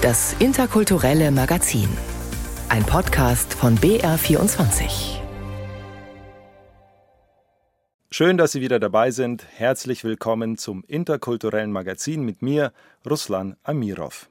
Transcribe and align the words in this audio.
Das 0.00 0.32
interkulturelle 0.34 1.32
Magazin. 1.32 1.88
Ein 2.68 2.84
Podcast 2.84 3.52
von 3.52 3.76
BR24. 3.78 5.18
Schön, 8.08 8.38
dass 8.38 8.52
Sie 8.52 8.60
wieder 8.60 8.78
dabei 8.78 9.10
sind. 9.10 9.44
Herzlich 9.56 10.04
willkommen 10.04 10.56
zum 10.56 10.84
interkulturellen 10.86 11.72
Magazin 11.72 12.22
mit 12.22 12.42
mir, 12.42 12.72
Ruslan 13.10 13.56
Amirov. 13.64 14.28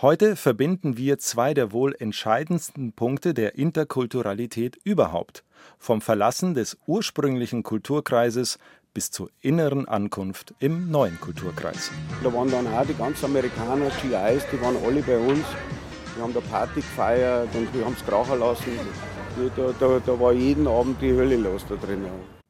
Heute 0.00 0.36
verbinden 0.36 0.96
wir 0.96 1.18
zwei 1.18 1.52
der 1.52 1.72
wohl 1.72 1.96
entscheidendsten 1.98 2.92
Punkte 2.92 3.34
der 3.34 3.56
Interkulturalität 3.56 4.78
überhaupt. 4.84 5.42
Vom 5.78 6.00
Verlassen 6.00 6.54
des 6.54 6.78
ursprünglichen 6.86 7.64
Kulturkreises 7.64 8.60
bis 8.98 9.12
zur 9.12 9.30
inneren 9.42 9.86
Ankunft 9.86 10.54
im 10.58 10.90
neuen 10.90 11.20
Kulturkreis. 11.20 11.92
Da 12.20 12.34
waren 12.34 12.50
dann 12.50 12.66
auch 12.66 12.84
die 12.84 12.94
ganzen 12.94 13.26
Amerikaner, 13.26 13.92
GIs, 14.02 14.42
die 14.50 14.60
waren 14.60 14.76
alle 14.84 15.02
bei 15.02 15.16
uns. 15.16 15.44
Wir 16.16 16.24
haben 16.24 16.34
da 16.34 16.40
Party 16.40 16.80
gefeiert 16.80 17.48
und 17.54 17.72
wir 17.72 17.84
haben 17.84 17.94
es 17.96 18.04
krachen 18.04 18.40
lassen. 18.40 18.72
Da, 19.54 19.72
da, 19.78 20.00
da 20.04 20.18
war 20.18 20.32
jeden 20.32 20.66
Abend 20.66 21.00
die 21.00 21.12
Hölle 21.12 21.36
los 21.36 21.64
da 21.68 21.76
drin. 21.76 22.06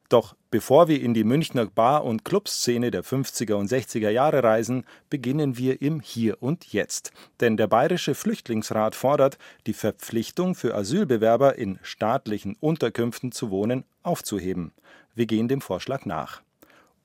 Doch 0.09 0.35
bevor 0.49 0.87
wir 0.87 0.99
in 0.99 1.13
die 1.13 1.23
Münchner 1.23 1.67
Bar- 1.67 2.03
und 2.03 2.25
Clubszene 2.25 2.89
der 2.89 3.03
50er 3.03 3.53
und 3.53 3.69
60er 3.69 4.09
Jahre 4.09 4.43
reisen, 4.43 4.85
beginnen 5.11 5.55
wir 5.55 5.83
im 5.83 5.99
Hier 5.99 6.41
und 6.41 6.73
Jetzt. 6.73 7.11
Denn 7.41 7.57
der 7.57 7.67
Bayerische 7.67 8.15
Flüchtlingsrat 8.15 8.95
fordert, 8.95 9.37
die 9.67 9.73
Verpflichtung 9.73 10.55
für 10.55 10.73
Asylbewerber 10.73 11.59
in 11.59 11.77
staatlichen 11.83 12.55
Unterkünften 12.59 13.31
zu 13.31 13.51
wohnen 13.51 13.83
aufzuheben. 14.01 14.71
Wir 15.19 15.25
gehen 15.25 15.47
dem 15.47 15.59
Vorschlag 15.59 16.05
nach. 16.05 16.41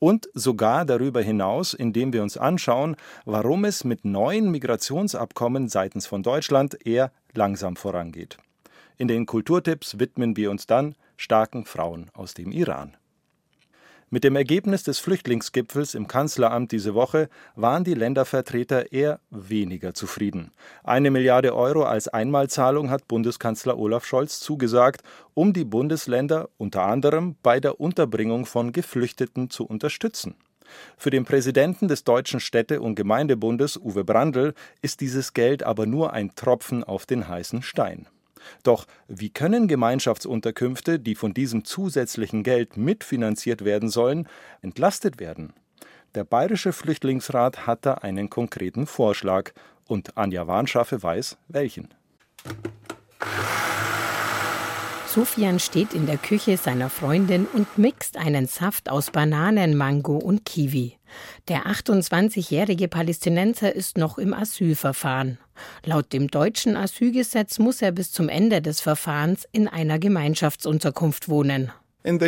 Und 0.05 0.29
sogar 0.35 0.85
darüber 0.85 1.23
hinaus, 1.23 1.73
indem 1.73 2.13
wir 2.13 2.23
uns 2.23 2.37
anschauen, 2.37 2.95
warum 3.25 3.65
es 3.65 3.85
mit 3.85 4.05
neuen 4.05 4.51
Migrationsabkommen 4.51 5.71
seitens 5.71 6.07
von 6.07 6.23
Deutschland 6.23 6.77
eher 6.87 7.11
langsam 7.33 7.75
vorangeht. 7.75 8.37
In 8.99 9.09
den 9.09 9.25
Kulturtipps 9.25 9.99
widmen 9.99 10.37
wir 10.37 10.51
uns 10.51 10.67
dann 10.67 10.95
starken 11.17 11.65
Frauen 11.65 12.11
aus 12.13 12.35
dem 12.35 12.53
Iran. 12.53 12.99
Mit 14.15 14.23
dem 14.23 14.37
Ergebnis 14.37 14.85
des 14.85 15.01
Flüchtlingsgipfels 15.01 15.97
im 15.97 16.07
Kanzleramt 16.07 16.71
diese 16.71 16.95
Woche 16.95 17.29
waren 17.57 17.83
die 17.83 17.95
Ländervertreter 17.95 18.93
eher 18.93 19.19
weniger 19.31 19.93
zufrieden. 19.93 20.53
Eine 20.85 21.11
Milliarde 21.11 21.53
Euro 21.53 21.83
als 21.83 22.07
Einmalzahlung 22.07 22.91
hat 22.91 23.09
Bundeskanzler 23.09 23.77
Olaf 23.77 24.07
Scholz 24.07 24.39
zugesagt, 24.39 25.03
um 25.35 25.53
die 25.53 25.65
Bundesländer 25.65 26.49
unter 26.59 26.85
anderem 26.85 27.35
bei 27.43 27.59
der 27.59 27.81
Unterbringung 27.81 28.47
von 28.47 28.71
Geflüchteten 28.71 29.51
zu 29.51 29.67
unterstützen. 29.67 30.37
Für 30.97 31.11
den 31.11 31.25
Präsidenten 31.25 31.89
des 31.89 32.05
Deutschen 32.05 32.39
Städte- 32.39 32.83
und 32.83 32.95
Gemeindebundes 32.95 33.77
Uwe 33.77 34.05
Brandl 34.05 34.55
ist 34.81 35.01
dieses 35.01 35.33
Geld 35.33 35.65
aber 35.65 35.87
nur 35.87 36.13
ein 36.13 36.37
Tropfen 36.37 36.85
auf 36.85 37.05
den 37.05 37.27
heißen 37.27 37.63
Stein. 37.63 38.07
Doch 38.63 38.87
wie 39.09 39.31
können 39.31 39.69
Gemeinschaftsunterkünfte, 39.69 40.99
die 40.99 41.15
von 41.15 41.35
diesem 41.35 41.65
zusätzlichen 41.65 42.43
Geld 42.43 42.77
mitfinanziert 42.77 43.65
werden 43.65 43.89
sollen, 43.89 44.29
entlastet 44.63 45.21
werden? 45.21 45.53
Der 46.15 46.25
Bayerische 46.25 46.73
Flüchtlingsrat 46.73 47.67
hat 47.67 47.87
da 47.87 47.95
einen 47.95 48.31
konkreten 48.31 48.87
Vorschlag 48.87 49.53
und 49.87 50.17
Anja 50.17 50.47
Warnschaffe 50.47 51.03
weiß 51.03 51.37
welchen. 51.49 51.89
Sofian 55.15 55.61
steht 55.61 55.95
in 55.95 56.07
der 56.07 56.17
Küche 56.17 56.57
seiner 56.57 56.91
Freundin 56.91 57.47
und 57.47 57.79
mixt 57.79 58.17
einen 58.17 58.49
Saft 58.49 58.91
aus 58.91 59.13
Bananen, 59.13 59.77
Mango 59.77 60.17
und 60.17 60.45
Kiwi. 60.45 60.99
Der 61.47 61.67
28-jährige 61.67 62.89
Palästinenser 62.89 63.73
ist 63.73 63.97
noch 63.97 64.19
im 64.19 64.35
Asylverfahren. 64.35 65.39
Laut 65.85 66.13
dem 66.13 66.27
deutschen 66.27 66.77
Asylgesetz 66.77 67.61
muss 67.61 67.81
er 67.81 67.93
bis 67.93 68.11
zum 68.11 68.29
Ende 68.29 68.61
des 68.61 68.81
Verfahrens 68.81 69.47
in 69.53 69.69
einer 69.69 70.01
Gemeinschaftsunterkunft 70.01 71.29
wohnen. 71.29 71.71
In 72.07 72.19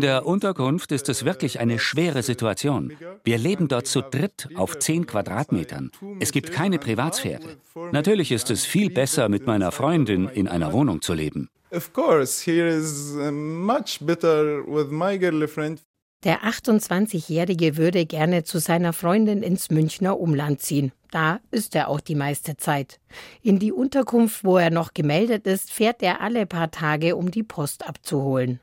der 0.00 0.26
Unterkunft 0.26 0.92
ist 0.92 1.08
es 1.08 1.24
wirklich 1.24 1.58
eine 1.58 1.78
schwere 1.80 2.22
Situation. 2.22 2.92
Wir 3.24 3.36
leben 3.36 3.66
dort 3.66 3.88
zu 3.88 4.00
dritt 4.00 4.48
auf 4.54 4.78
zehn 4.78 5.06
Quadratmetern. 5.06 5.90
Es 6.20 6.30
gibt 6.30 6.52
keine 6.52 6.78
Privatsphäre. 6.78 7.56
Natürlich 7.90 8.30
ist 8.30 8.50
es 8.50 8.64
viel 8.64 8.90
besser, 8.90 9.28
mit 9.28 9.44
meiner 9.44 9.72
Freundin 9.72 10.28
in 10.28 10.46
einer 10.46 10.72
Wohnung 10.72 11.02
zu 11.02 11.12
leben. 11.14 11.48
Of 11.72 11.92
course, 11.92 12.44
here 12.44 12.68
is 12.68 13.14
uh, 13.16 13.32
much 13.32 13.98
better 14.00 14.64
with 14.66 14.90
my 14.90 15.18
girlfriend. 15.18 15.82
Der 16.24 16.42
28-Jährige 16.42 17.76
würde 17.76 18.06
gerne 18.06 18.44
zu 18.44 18.58
seiner 18.58 18.92
Freundin 18.92 19.42
ins 19.42 19.70
Münchner 19.70 20.20
Umland 20.20 20.60
ziehen. 20.60 20.92
Da 21.10 21.40
ist 21.50 21.74
er 21.74 21.88
auch 21.88 22.00
die 22.00 22.14
meiste 22.14 22.56
Zeit. 22.56 23.00
In 23.42 23.58
die 23.58 23.72
Unterkunft, 23.72 24.44
wo 24.44 24.58
er 24.58 24.70
noch 24.70 24.94
gemeldet 24.94 25.46
ist, 25.46 25.72
fährt 25.72 26.02
er 26.02 26.20
alle 26.20 26.46
paar 26.46 26.70
Tage, 26.70 27.16
um 27.16 27.30
die 27.30 27.42
Post 27.42 27.86
abzuholen. 27.86 28.60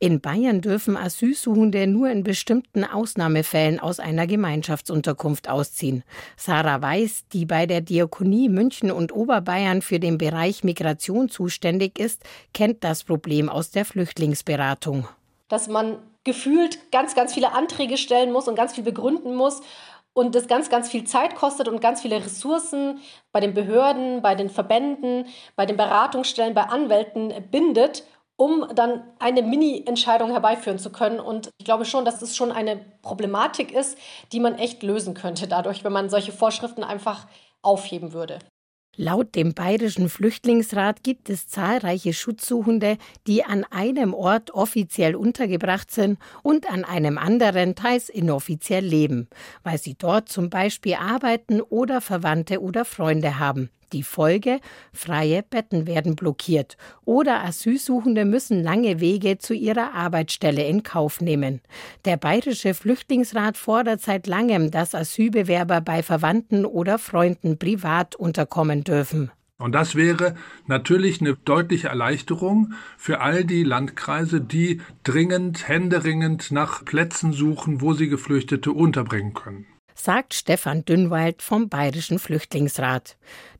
In 0.00 0.20
Bayern 0.20 0.60
dürfen 0.60 0.96
Asylsuchende 0.96 1.88
nur 1.88 2.08
in 2.08 2.22
bestimmten 2.22 2.84
Ausnahmefällen 2.84 3.80
aus 3.80 3.98
einer 3.98 4.28
Gemeinschaftsunterkunft 4.28 5.48
ausziehen. 5.48 6.04
Sarah 6.36 6.80
Weiß, 6.80 7.24
die 7.32 7.46
bei 7.46 7.66
der 7.66 7.80
Diakonie 7.80 8.48
München 8.48 8.92
und 8.92 9.12
Oberbayern 9.12 9.82
für 9.82 9.98
den 9.98 10.16
Bereich 10.16 10.62
Migration 10.62 11.28
zuständig 11.28 11.98
ist, 11.98 12.22
kennt 12.54 12.84
das 12.84 13.02
Problem 13.02 13.48
aus 13.48 13.72
der 13.72 13.84
Flüchtlingsberatung. 13.84 15.08
Dass 15.48 15.66
man 15.66 15.98
gefühlt 16.22 16.92
ganz, 16.92 17.16
ganz 17.16 17.34
viele 17.34 17.52
Anträge 17.52 17.96
stellen 17.96 18.30
muss 18.30 18.46
und 18.46 18.54
ganz 18.54 18.74
viel 18.74 18.84
begründen 18.84 19.34
muss 19.34 19.62
und 20.18 20.34
das 20.34 20.48
ganz, 20.48 20.68
ganz 20.68 20.88
viel 20.88 21.04
Zeit 21.04 21.36
kostet 21.36 21.68
und 21.68 21.80
ganz 21.80 22.02
viele 22.02 22.16
Ressourcen 22.16 22.98
bei 23.30 23.38
den 23.38 23.54
Behörden, 23.54 24.20
bei 24.20 24.34
den 24.34 24.50
Verbänden, 24.50 25.26
bei 25.54 25.64
den 25.64 25.76
Beratungsstellen, 25.76 26.54
bei 26.54 26.64
Anwälten 26.64 27.32
bindet, 27.52 28.02
um 28.34 28.66
dann 28.74 29.04
eine 29.20 29.42
Mini-Entscheidung 29.42 30.32
herbeiführen 30.32 30.80
zu 30.80 30.90
können. 30.90 31.20
Und 31.20 31.50
ich 31.58 31.64
glaube 31.64 31.84
schon, 31.84 32.04
dass 32.04 32.18
das 32.18 32.34
schon 32.34 32.50
eine 32.50 32.84
Problematik 33.00 33.70
ist, 33.70 33.96
die 34.32 34.40
man 34.40 34.58
echt 34.58 34.82
lösen 34.82 35.14
könnte 35.14 35.46
dadurch, 35.46 35.84
wenn 35.84 35.92
man 35.92 36.10
solche 36.10 36.32
Vorschriften 36.32 36.82
einfach 36.82 37.28
aufheben 37.62 38.12
würde. 38.12 38.40
Laut 39.00 39.36
dem 39.36 39.54
Bayerischen 39.54 40.08
Flüchtlingsrat 40.08 41.04
gibt 41.04 41.30
es 41.30 41.46
zahlreiche 41.46 42.12
Schutzsuchende, 42.12 42.98
die 43.28 43.44
an 43.44 43.62
einem 43.70 44.12
Ort 44.12 44.50
offiziell 44.50 45.14
untergebracht 45.14 45.92
sind 45.92 46.18
und 46.42 46.68
an 46.68 46.82
einem 46.82 47.16
anderen 47.16 47.76
teils 47.76 48.08
inoffiziell 48.08 48.84
leben, 48.84 49.28
weil 49.62 49.78
sie 49.78 49.94
dort 49.94 50.28
zum 50.28 50.50
Beispiel 50.50 50.94
arbeiten 50.94 51.60
oder 51.60 52.00
Verwandte 52.00 52.60
oder 52.60 52.84
Freunde 52.84 53.38
haben. 53.38 53.70
Die 53.92 54.02
Folge? 54.02 54.60
Freie 54.92 55.42
Betten 55.42 55.86
werden 55.86 56.14
blockiert 56.14 56.76
oder 57.04 57.44
Asylsuchende 57.44 58.24
müssen 58.24 58.62
lange 58.62 59.00
Wege 59.00 59.38
zu 59.38 59.54
ihrer 59.54 59.94
Arbeitsstelle 59.94 60.66
in 60.66 60.82
Kauf 60.82 61.20
nehmen. 61.20 61.60
Der 62.04 62.16
Bayerische 62.16 62.74
Flüchtlingsrat 62.74 63.56
fordert 63.56 64.02
seit 64.02 64.26
langem, 64.26 64.70
dass 64.70 64.94
Asylbewerber 64.94 65.80
bei 65.80 66.02
Verwandten 66.02 66.66
oder 66.66 66.98
Freunden 66.98 67.58
privat 67.58 68.14
unterkommen 68.14 68.84
dürfen. 68.84 69.30
Und 69.58 69.72
das 69.72 69.96
wäre 69.96 70.36
natürlich 70.66 71.20
eine 71.20 71.34
deutliche 71.34 71.88
Erleichterung 71.88 72.74
für 72.96 73.20
all 73.20 73.44
die 73.44 73.64
Landkreise, 73.64 74.40
die 74.40 74.80
dringend, 75.02 75.66
händeringend 75.66 76.52
nach 76.52 76.84
Plätzen 76.84 77.32
suchen, 77.32 77.80
wo 77.80 77.92
sie 77.92 78.08
Geflüchtete 78.08 78.70
unterbringen 78.70 79.34
können 79.34 79.66
sagt 79.98 80.34
Stefan 80.34 80.84
Dünnwald 80.84 81.42
vom 81.42 81.68
Bayerischen 81.68 82.18
Flüchtlingsrat. 82.18 83.16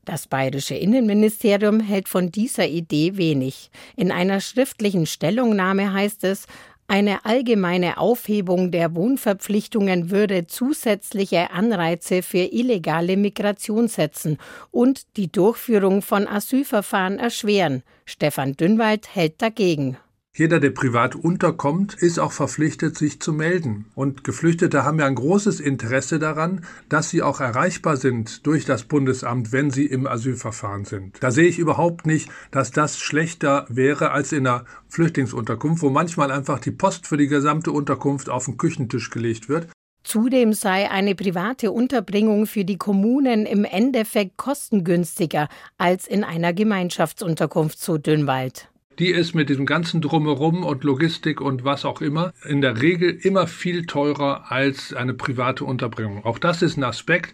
Das 0.09 0.25
bayerische 0.25 0.73
Innenministerium 0.73 1.79
hält 1.81 2.09
von 2.09 2.31
dieser 2.31 2.67
Idee 2.67 3.15
wenig. 3.17 3.69
In 3.95 4.11
einer 4.11 4.41
schriftlichen 4.41 5.05
Stellungnahme 5.05 5.93
heißt 5.93 6.23
es, 6.23 6.47
eine 6.87 7.25
allgemeine 7.25 7.99
Aufhebung 7.99 8.71
der 8.71 8.95
Wohnverpflichtungen 8.95 10.09
würde 10.09 10.47
zusätzliche 10.47 11.51
Anreize 11.51 12.23
für 12.23 12.39
illegale 12.39 13.17
Migration 13.17 13.87
setzen 13.87 14.39
und 14.71 15.15
die 15.15 15.31
Durchführung 15.31 16.01
von 16.01 16.27
Asylverfahren 16.27 17.19
erschweren. 17.19 17.83
Stefan 18.05 18.53
Dünnwald 18.53 19.13
hält 19.13 19.39
dagegen. 19.43 19.97
Jeder, 20.35 20.59
der 20.59 20.69
privat 20.69 21.15
unterkommt, 21.15 21.95
ist 21.95 22.19
auch 22.19 22.31
verpflichtet, 22.31 22.97
sich 22.97 23.19
zu 23.19 23.33
melden. 23.33 23.85
Und 23.95 24.23
Geflüchtete 24.23 24.85
haben 24.85 24.99
ja 24.99 25.05
ein 25.05 25.15
großes 25.15 25.59
Interesse 25.59 26.19
daran, 26.19 26.63
dass 26.87 27.09
sie 27.09 27.23
auch 27.23 27.39
erreichbar 27.39 27.97
sind 27.97 28.45
durch 28.45 28.63
das 28.63 28.83
Bundesamt, 28.83 29.51
wenn 29.51 29.71
sie 29.71 29.85
im 29.85 30.07
Asylverfahren 30.07 30.85
sind. 30.85 31.17
Da 31.21 31.31
sehe 31.31 31.47
ich 31.47 31.57
überhaupt 31.57 32.05
nicht, 32.05 32.29
dass 32.51 32.71
das 32.71 32.99
schlechter 32.99 33.65
wäre 33.69 34.11
als 34.11 34.31
in 34.31 34.45
einer 34.45 34.65
Flüchtlingsunterkunft, 34.87 35.81
wo 35.81 35.89
manchmal 35.89 36.31
einfach 36.31 36.59
die 36.59 36.71
Post 36.71 37.07
für 37.07 37.17
die 37.17 37.27
gesamte 37.27 37.71
Unterkunft 37.71 38.29
auf 38.29 38.45
den 38.45 38.57
Küchentisch 38.57 39.09
gelegt 39.09 39.49
wird. 39.49 39.67
Zudem 40.03 40.53
sei 40.53 40.89
eine 40.89 41.15
private 41.15 41.71
Unterbringung 41.71 42.45
für 42.45 42.63
die 42.63 42.77
Kommunen 42.77 43.45
im 43.45 43.65
Endeffekt 43.65 44.37
kostengünstiger 44.37 45.49
als 45.77 46.07
in 46.07 46.23
einer 46.23 46.53
Gemeinschaftsunterkunft 46.53 47.79
zu 47.79 47.97
Dünnwald 47.97 48.69
die 48.99 49.09
ist 49.09 49.33
mit 49.33 49.49
diesem 49.49 49.65
ganzen 49.65 50.01
Drumherum 50.01 50.63
und 50.63 50.83
Logistik 50.83 51.41
und 51.41 51.63
was 51.63 51.85
auch 51.85 52.01
immer 52.01 52.33
in 52.45 52.61
der 52.61 52.81
Regel 52.81 53.09
immer 53.09 53.47
viel 53.47 53.85
teurer 53.85 54.51
als 54.51 54.93
eine 54.93 55.13
private 55.13 55.65
Unterbringung. 55.65 56.25
Auch 56.25 56.37
das 56.37 56.61
ist 56.61 56.77
ein 56.77 56.83
Aspekt, 56.83 57.33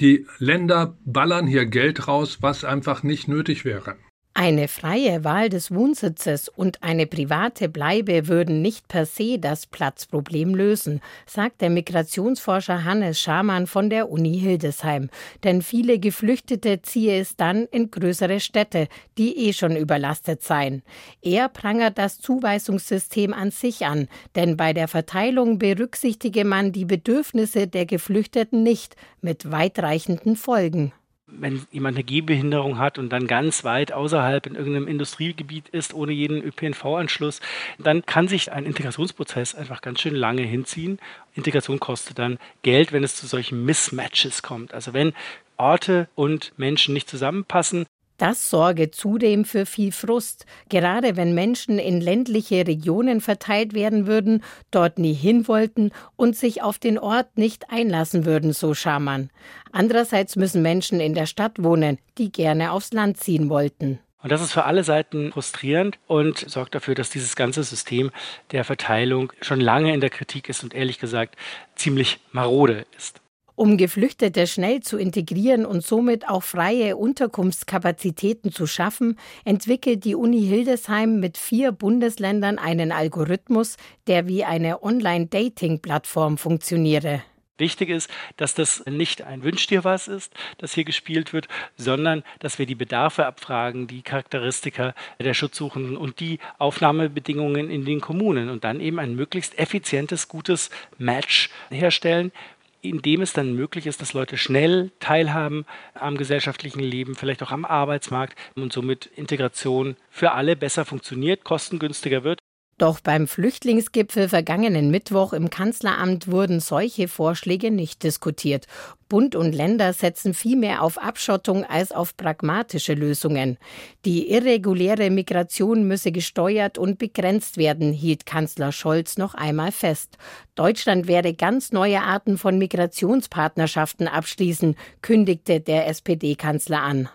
Die 0.00 0.26
Länder 0.38 0.96
ballern 1.04 1.48
hier 1.48 1.66
Geld 1.66 2.06
raus, 2.06 2.38
was 2.40 2.64
einfach 2.64 3.02
nicht 3.02 3.26
nötig 3.26 3.64
wäre. 3.64 3.96
Eine 4.40 4.68
freie 4.68 5.24
Wahl 5.24 5.48
des 5.48 5.74
Wohnsitzes 5.74 6.48
und 6.48 6.84
eine 6.84 7.08
private 7.08 7.68
Bleibe 7.68 8.28
würden 8.28 8.62
nicht 8.62 8.86
per 8.86 9.04
se 9.04 9.36
das 9.40 9.66
Platzproblem 9.66 10.54
lösen, 10.54 11.00
sagt 11.26 11.60
der 11.60 11.70
Migrationsforscher 11.70 12.84
Hannes 12.84 13.18
Schamann 13.18 13.66
von 13.66 13.90
der 13.90 14.08
Uni 14.08 14.38
Hildesheim. 14.38 15.10
Denn 15.42 15.60
viele 15.60 15.98
Geflüchtete 15.98 16.80
ziehe 16.82 17.18
es 17.18 17.34
dann 17.34 17.66
in 17.72 17.90
größere 17.90 18.38
Städte, 18.38 18.86
die 19.18 19.48
eh 19.48 19.52
schon 19.52 19.74
überlastet 19.74 20.44
seien. 20.44 20.84
Er 21.20 21.48
prangert 21.48 21.98
das 21.98 22.20
Zuweisungssystem 22.20 23.34
an 23.34 23.50
sich 23.50 23.86
an, 23.86 24.06
denn 24.36 24.56
bei 24.56 24.72
der 24.72 24.86
Verteilung 24.86 25.58
berücksichtige 25.58 26.44
man 26.44 26.70
die 26.70 26.84
Bedürfnisse 26.84 27.66
der 27.66 27.86
Geflüchteten 27.86 28.62
nicht, 28.62 28.94
mit 29.20 29.50
weitreichenden 29.50 30.36
Folgen 30.36 30.92
wenn 31.30 31.66
jemand 31.70 31.96
eine 31.96 32.04
Gehbehinderung 32.04 32.78
hat 32.78 32.98
und 32.98 33.10
dann 33.10 33.26
ganz 33.26 33.64
weit 33.64 33.92
außerhalb 33.92 34.46
in 34.46 34.54
irgendeinem 34.54 34.88
Industriegebiet 34.88 35.68
ist, 35.68 35.94
ohne 35.94 36.12
jeden 36.12 36.42
ÖPNV-Anschluss, 36.42 37.40
dann 37.78 38.04
kann 38.06 38.28
sich 38.28 38.52
ein 38.52 38.64
Integrationsprozess 38.64 39.54
einfach 39.54 39.80
ganz 39.80 40.00
schön 40.00 40.14
lange 40.14 40.42
hinziehen. 40.42 40.98
Integration 41.34 41.80
kostet 41.80 42.18
dann 42.18 42.38
Geld, 42.62 42.92
wenn 42.92 43.04
es 43.04 43.16
zu 43.16 43.26
solchen 43.26 43.64
Mismatches 43.64 44.42
kommt. 44.42 44.74
Also 44.74 44.92
wenn 44.92 45.12
Orte 45.56 46.08
und 46.14 46.52
Menschen 46.56 46.94
nicht 46.94 47.08
zusammenpassen, 47.08 47.86
das 48.18 48.50
sorge 48.50 48.90
zudem 48.90 49.44
für 49.44 49.64
viel 49.64 49.92
Frust, 49.92 50.44
gerade 50.68 51.16
wenn 51.16 51.34
Menschen 51.34 51.78
in 51.78 52.00
ländliche 52.00 52.66
Regionen 52.66 53.20
verteilt 53.20 53.74
werden 53.74 54.06
würden, 54.06 54.42
dort 54.70 54.98
nie 54.98 55.14
hin 55.14 55.48
wollten 55.48 55.92
und 56.16 56.36
sich 56.36 56.62
auf 56.62 56.78
den 56.78 56.98
Ort 56.98 57.38
nicht 57.38 57.70
einlassen 57.70 58.26
würden, 58.26 58.52
so 58.52 58.74
Schamann. 58.74 59.30
Andererseits 59.72 60.36
müssen 60.36 60.62
Menschen 60.62 61.00
in 61.00 61.14
der 61.14 61.26
Stadt 61.26 61.62
wohnen, 61.62 61.98
die 62.18 62.30
gerne 62.30 62.72
aufs 62.72 62.92
Land 62.92 63.18
ziehen 63.18 63.48
wollten. 63.48 64.00
Und 64.20 64.32
das 64.32 64.42
ist 64.42 64.52
für 64.52 64.64
alle 64.64 64.82
Seiten 64.82 65.32
frustrierend 65.32 65.98
und 66.08 66.38
sorgt 66.38 66.74
dafür, 66.74 66.96
dass 66.96 67.10
dieses 67.10 67.36
ganze 67.36 67.62
System 67.62 68.10
der 68.50 68.64
Verteilung 68.64 69.32
schon 69.40 69.60
lange 69.60 69.94
in 69.94 70.00
der 70.00 70.10
Kritik 70.10 70.48
ist 70.48 70.64
und 70.64 70.74
ehrlich 70.74 70.98
gesagt 70.98 71.36
ziemlich 71.76 72.18
marode 72.32 72.84
ist. 72.96 73.20
Um 73.58 73.76
Geflüchtete 73.76 74.46
schnell 74.46 74.82
zu 74.84 74.98
integrieren 74.98 75.66
und 75.66 75.84
somit 75.84 76.28
auch 76.28 76.44
freie 76.44 76.96
Unterkunftskapazitäten 76.96 78.52
zu 78.52 78.68
schaffen, 78.68 79.18
entwickelt 79.44 80.04
die 80.04 80.14
Uni 80.14 80.42
Hildesheim 80.42 81.18
mit 81.18 81.36
vier 81.36 81.72
Bundesländern 81.72 82.58
einen 82.58 82.92
Algorithmus, 82.92 83.76
der 84.06 84.28
wie 84.28 84.44
eine 84.44 84.84
Online-Dating-Plattform 84.84 86.38
funktioniere. 86.38 87.24
Wichtig 87.56 87.88
ist, 87.88 88.08
dass 88.36 88.54
das 88.54 88.86
nicht 88.86 89.22
ein 89.22 89.42
Wünsch 89.42 89.66
dir 89.66 89.82
was 89.82 90.06
ist, 90.06 90.32
das 90.58 90.74
hier 90.74 90.84
gespielt 90.84 91.32
wird, 91.32 91.48
sondern 91.76 92.22
dass 92.38 92.60
wir 92.60 92.66
die 92.66 92.76
Bedarfe 92.76 93.26
abfragen, 93.26 93.88
die 93.88 94.02
Charakteristika 94.02 94.94
der 95.18 95.34
Schutzsuchenden 95.34 95.96
und 95.96 96.20
die 96.20 96.38
Aufnahmebedingungen 96.58 97.68
in 97.68 97.84
den 97.84 98.00
Kommunen 98.00 98.48
und 98.48 98.62
dann 98.62 98.78
eben 98.78 99.00
ein 99.00 99.16
möglichst 99.16 99.58
effizientes, 99.58 100.28
gutes 100.28 100.70
Match 100.98 101.50
herstellen, 101.70 102.30
indem 102.80 103.22
es 103.22 103.32
dann 103.32 103.54
möglich 103.54 103.86
ist, 103.86 104.00
dass 104.00 104.12
Leute 104.12 104.36
schnell 104.36 104.90
teilhaben 105.00 105.66
am 105.94 106.16
gesellschaftlichen 106.16 106.80
Leben, 106.80 107.14
vielleicht 107.14 107.42
auch 107.42 107.50
am 107.50 107.64
Arbeitsmarkt 107.64 108.38
und 108.54 108.72
somit 108.72 109.06
Integration 109.06 109.96
für 110.10 110.32
alle 110.32 110.56
besser 110.56 110.84
funktioniert, 110.84 111.44
kostengünstiger 111.44 112.24
wird 112.24 112.38
doch 112.78 113.00
beim 113.00 113.26
Flüchtlingsgipfel 113.26 114.28
vergangenen 114.28 114.90
Mittwoch 114.90 115.32
im 115.32 115.50
Kanzleramt 115.50 116.30
wurden 116.30 116.60
solche 116.60 117.08
Vorschläge 117.08 117.70
nicht 117.70 118.02
diskutiert. 118.04 118.66
Bund 119.08 119.34
und 119.34 119.52
Länder 119.52 119.92
setzen 119.92 120.34
vielmehr 120.34 120.82
auf 120.82 120.98
Abschottung 120.98 121.64
als 121.64 121.92
auf 121.92 122.16
pragmatische 122.16 122.94
Lösungen. 122.94 123.58
Die 124.04 124.30
irreguläre 124.30 125.10
Migration 125.10 125.88
müsse 125.88 126.12
gesteuert 126.12 126.78
und 126.78 126.98
begrenzt 126.98 127.56
werden, 127.56 127.92
hielt 127.92 128.26
Kanzler 128.26 128.70
Scholz 128.70 129.18
noch 129.18 129.34
einmal 129.34 129.72
fest. 129.72 130.16
Deutschland 130.54 131.08
werde 131.08 131.34
ganz 131.34 131.72
neue 131.72 132.02
Arten 132.02 132.38
von 132.38 132.58
Migrationspartnerschaften 132.58 134.08
abschließen, 134.08 134.76
kündigte 135.02 135.60
der 135.60 135.88
SPD-Kanzler 135.88 136.82
an. 136.82 137.08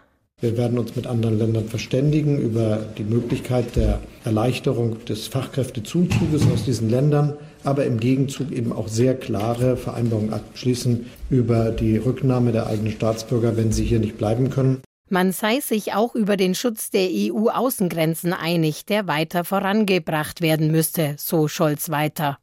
Wir 0.44 0.58
werden 0.58 0.78
uns 0.78 0.94
mit 0.98 1.08
anderen 1.08 1.40
Ländern 1.40 1.70
verständigen 1.70 2.38
über 2.38 2.76
die 2.98 3.06
Möglichkeit 3.06 3.78
der 3.78 4.02
Erleichterung 4.26 5.06
des 5.06 5.28
Fachkräftezuzuges 5.28 6.46
aus 6.52 6.66
diesen 6.66 6.90
Ländern, 6.90 7.38
aber 7.64 7.86
im 7.86 7.98
Gegenzug 7.98 8.52
eben 8.52 8.74
auch 8.74 8.90
sehr 8.90 9.16
klare 9.16 9.78
Vereinbarungen 9.78 10.34
abschließen 10.34 11.06
über 11.30 11.72
die 11.72 11.96
Rücknahme 11.96 12.52
der 12.52 12.68
eigenen 12.68 12.92
Staatsbürger, 12.92 13.56
wenn 13.56 13.72
sie 13.72 13.86
hier 13.86 14.00
nicht 14.00 14.18
bleiben 14.18 14.50
können. 14.50 14.82
Man 15.10 15.32
sei 15.32 15.62
sich 15.62 15.94
auch 15.94 16.14
über 16.14 16.36
den 16.36 16.56
Schutz 16.56 16.90
der 16.90 17.08
EU-Außengrenzen 17.10 18.34
einig, 18.34 18.86
der 18.86 19.08
weiter 19.08 19.46
vorangebracht 19.46 20.42
werden 20.42 20.72
müsste, 20.72 21.16
so 21.18 21.48
Scholz 21.48 21.90
weiter. 21.90 22.38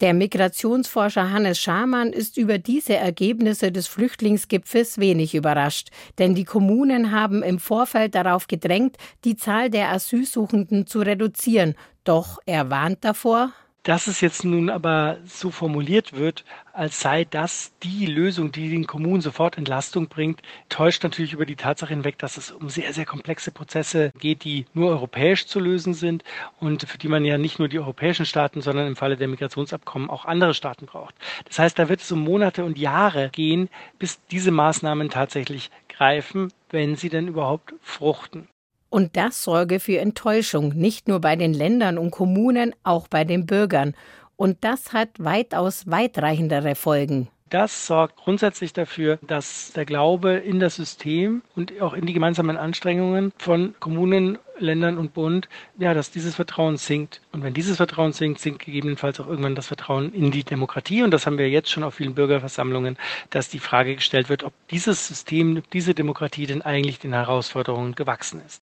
Der 0.00 0.14
Migrationsforscher 0.14 1.32
Hannes 1.32 1.58
Schamann 1.58 2.12
ist 2.12 2.36
über 2.36 2.58
diese 2.58 2.94
Ergebnisse 2.94 3.72
des 3.72 3.88
Flüchtlingsgipfels 3.88 4.98
wenig 4.98 5.34
überrascht, 5.34 5.88
denn 6.18 6.36
die 6.36 6.44
Kommunen 6.44 7.10
haben 7.10 7.42
im 7.42 7.58
Vorfeld 7.58 8.14
darauf 8.14 8.46
gedrängt, 8.46 8.96
die 9.24 9.34
Zahl 9.34 9.70
der 9.70 9.90
Asylsuchenden 9.90 10.86
zu 10.86 11.00
reduzieren. 11.00 11.74
Doch 12.04 12.38
er 12.46 12.70
warnt 12.70 13.04
davor, 13.04 13.52
dass 13.88 14.06
es 14.06 14.20
jetzt 14.20 14.44
nun 14.44 14.68
aber 14.68 15.16
so 15.24 15.50
formuliert 15.50 16.12
wird, 16.12 16.44
als 16.74 17.00
sei 17.00 17.24
das 17.24 17.72
die 17.82 18.04
Lösung, 18.04 18.52
die 18.52 18.68
den 18.68 18.86
Kommunen 18.86 19.22
sofort 19.22 19.56
Entlastung 19.56 20.08
bringt, 20.08 20.42
täuscht 20.68 21.02
natürlich 21.04 21.32
über 21.32 21.46
die 21.46 21.56
Tatsache 21.56 21.94
hinweg, 21.94 22.18
dass 22.18 22.36
es 22.36 22.50
um 22.50 22.68
sehr, 22.68 22.92
sehr 22.92 23.06
komplexe 23.06 23.50
Prozesse 23.50 24.12
geht, 24.20 24.44
die 24.44 24.66
nur 24.74 24.90
europäisch 24.90 25.46
zu 25.46 25.58
lösen 25.58 25.94
sind 25.94 26.22
und 26.60 26.82
für 26.82 26.98
die 26.98 27.08
man 27.08 27.24
ja 27.24 27.38
nicht 27.38 27.58
nur 27.58 27.68
die 27.68 27.78
europäischen 27.78 28.26
Staaten, 28.26 28.60
sondern 28.60 28.88
im 28.88 28.96
Falle 28.96 29.16
der 29.16 29.26
Migrationsabkommen 29.26 30.10
auch 30.10 30.26
andere 30.26 30.52
Staaten 30.52 30.84
braucht. 30.84 31.14
Das 31.46 31.58
heißt, 31.58 31.78
da 31.78 31.88
wird 31.88 32.02
es 32.02 32.12
um 32.12 32.20
Monate 32.20 32.66
und 32.66 32.76
Jahre 32.76 33.30
gehen, 33.30 33.70
bis 33.98 34.20
diese 34.26 34.50
Maßnahmen 34.50 35.08
tatsächlich 35.08 35.70
greifen, 35.88 36.52
wenn 36.68 36.96
sie 36.96 37.08
denn 37.08 37.26
überhaupt 37.26 37.72
fruchten. 37.80 38.48
Und 38.90 39.16
das 39.16 39.44
sorge 39.44 39.80
für 39.80 39.98
Enttäuschung, 39.98 40.70
nicht 40.70 41.08
nur 41.08 41.20
bei 41.20 41.36
den 41.36 41.52
Ländern 41.52 41.98
und 41.98 42.10
Kommunen, 42.10 42.74
auch 42.84 43.08
bei 43.08 43.24
den 43.24 43.44
Bürgern. 43.44 43.94
Und 44.36 44.58
das 44.62 44.92
hat 44.92 45.10
weitaus 45.18 45.90
weitreichendere 45.90 46.74
Folgen. 46.74 47.28
Das 47.50 47.86
sorgt 47.86 48.16
grundsätzlich 48.16 48.74
dafür, 48.74 49.18
dass 49.26 49.72
der 49.72 49.86
Glaube 49.86 50.34
in 50.34 50.60
das 50.60 50.76
System 50.76 51.42
und 51.56 51.80
auch 51.80 51.94
in 51.94 52.04
die 52.04 52.12
gemeinsamen 52.12 52.58
Anstrengungen 52.58 53.32
von 53.38 53.74
Kommunen, 53.80 54.38
Ländern 54.58 54.98
und 54.98 55.14
Bund, 55.14 55.48
ja, 55.78 55.94
dass 55.94 56.10
dieses 56.10 56.34
Vertrauen 56.34 56.76
sinkt. 56.76 57.22
Und 57.32 57.42
wenn 57.42 57.54
dieses 57.54 57.78
Vertrauen 57.78 58.12
sinkt, 58.12 58.40
sinkt 58.40 58.64
gegebenenfalls 58.64 59.18
auch 59.18 59.28
irgendwann 59.28 59.54
das 59.54 59.68
Vertrauen 59.68 60.12
in 60.12 60.30
die 60.30 60.44
Demokratie. 60.44 61.02
Und 61.02 61.10
das 61.10 61.24
haben 61.24 61.38
wir 61.38 61.48
jetzt 61.48 61.70
schon 61.70 61.84
auf 61.84 61.94
vielen 61.94 62.14
Bürgerversammlungen, 62.14 62.98
dass 63.30 63.48
die 63.48 63.60
Frage 63.60 63.94
gestellt 63.94 64.28
wird, 64.28 64.44
ob 64.44 64.52
dieses 64.68 65.08
System, 65.08 65.62
diese 65.72 65.94
Demokratie 65.94 66.46
denn 66.46 66.60
eigentlich 66.60 66.98
den 66.98 67.14
Herausforderungen 67.14 67.94
gewachsen 67.94 68.42
ist. 68.44 68.67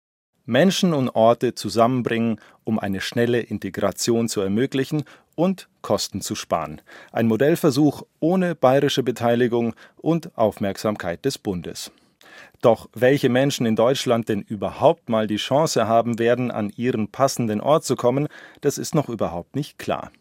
Menschen 0.45 0.93
und 0.93 1.09
Orte 1.09 1.55
zusammenbringen, 1.55 2.39
um 2.63 2.79
eine 2.79 3.01
schnelle 3.01 3.39
Integration 3.39 4.29
zu 4.29 4.41
ermöglichen 4.41 5.03
und 5.35 5.67
Kosten 5.81 6.21
zu 6.21 6.35
sparen. 6.35 6.81
Ein 7.11 7.27
Modellversuch 7.27 8.03
ohne 8.19 8.55
bayerische 8.55 9.03
Beteiligung 9.03 9.73
und 9.97 10.35
Aufmerksamkeit 10.37 11.25
des 11.25 11.37
Bundes. 11.37 11.91
Doch 12.61 12.89
welche 12.93 13.29
Menschen 13.29 13.65
in 13.65 13.75
Deutschland 13.75 14.29
denn 14.29 14.41
überhaupt 14.41 15.09
mal 15.09 15.27
die 15.27 15.35
Chance 15.35 15.87
haben 15.87 16.19
werden, 16.19 16.51
an 16.51 16.71
ihren 16.75 17.09
passenden 17.09 17.61
Ort 17.61 17.83
zu 17.83 17.95
kommen, 17.95 18.27
das 18.61 18.77
ist 18.77 18.95
noch 18.95 19.09
überhaupt 19.09 19.55
nicht 19.55 19.77
klar. 19.77 20.11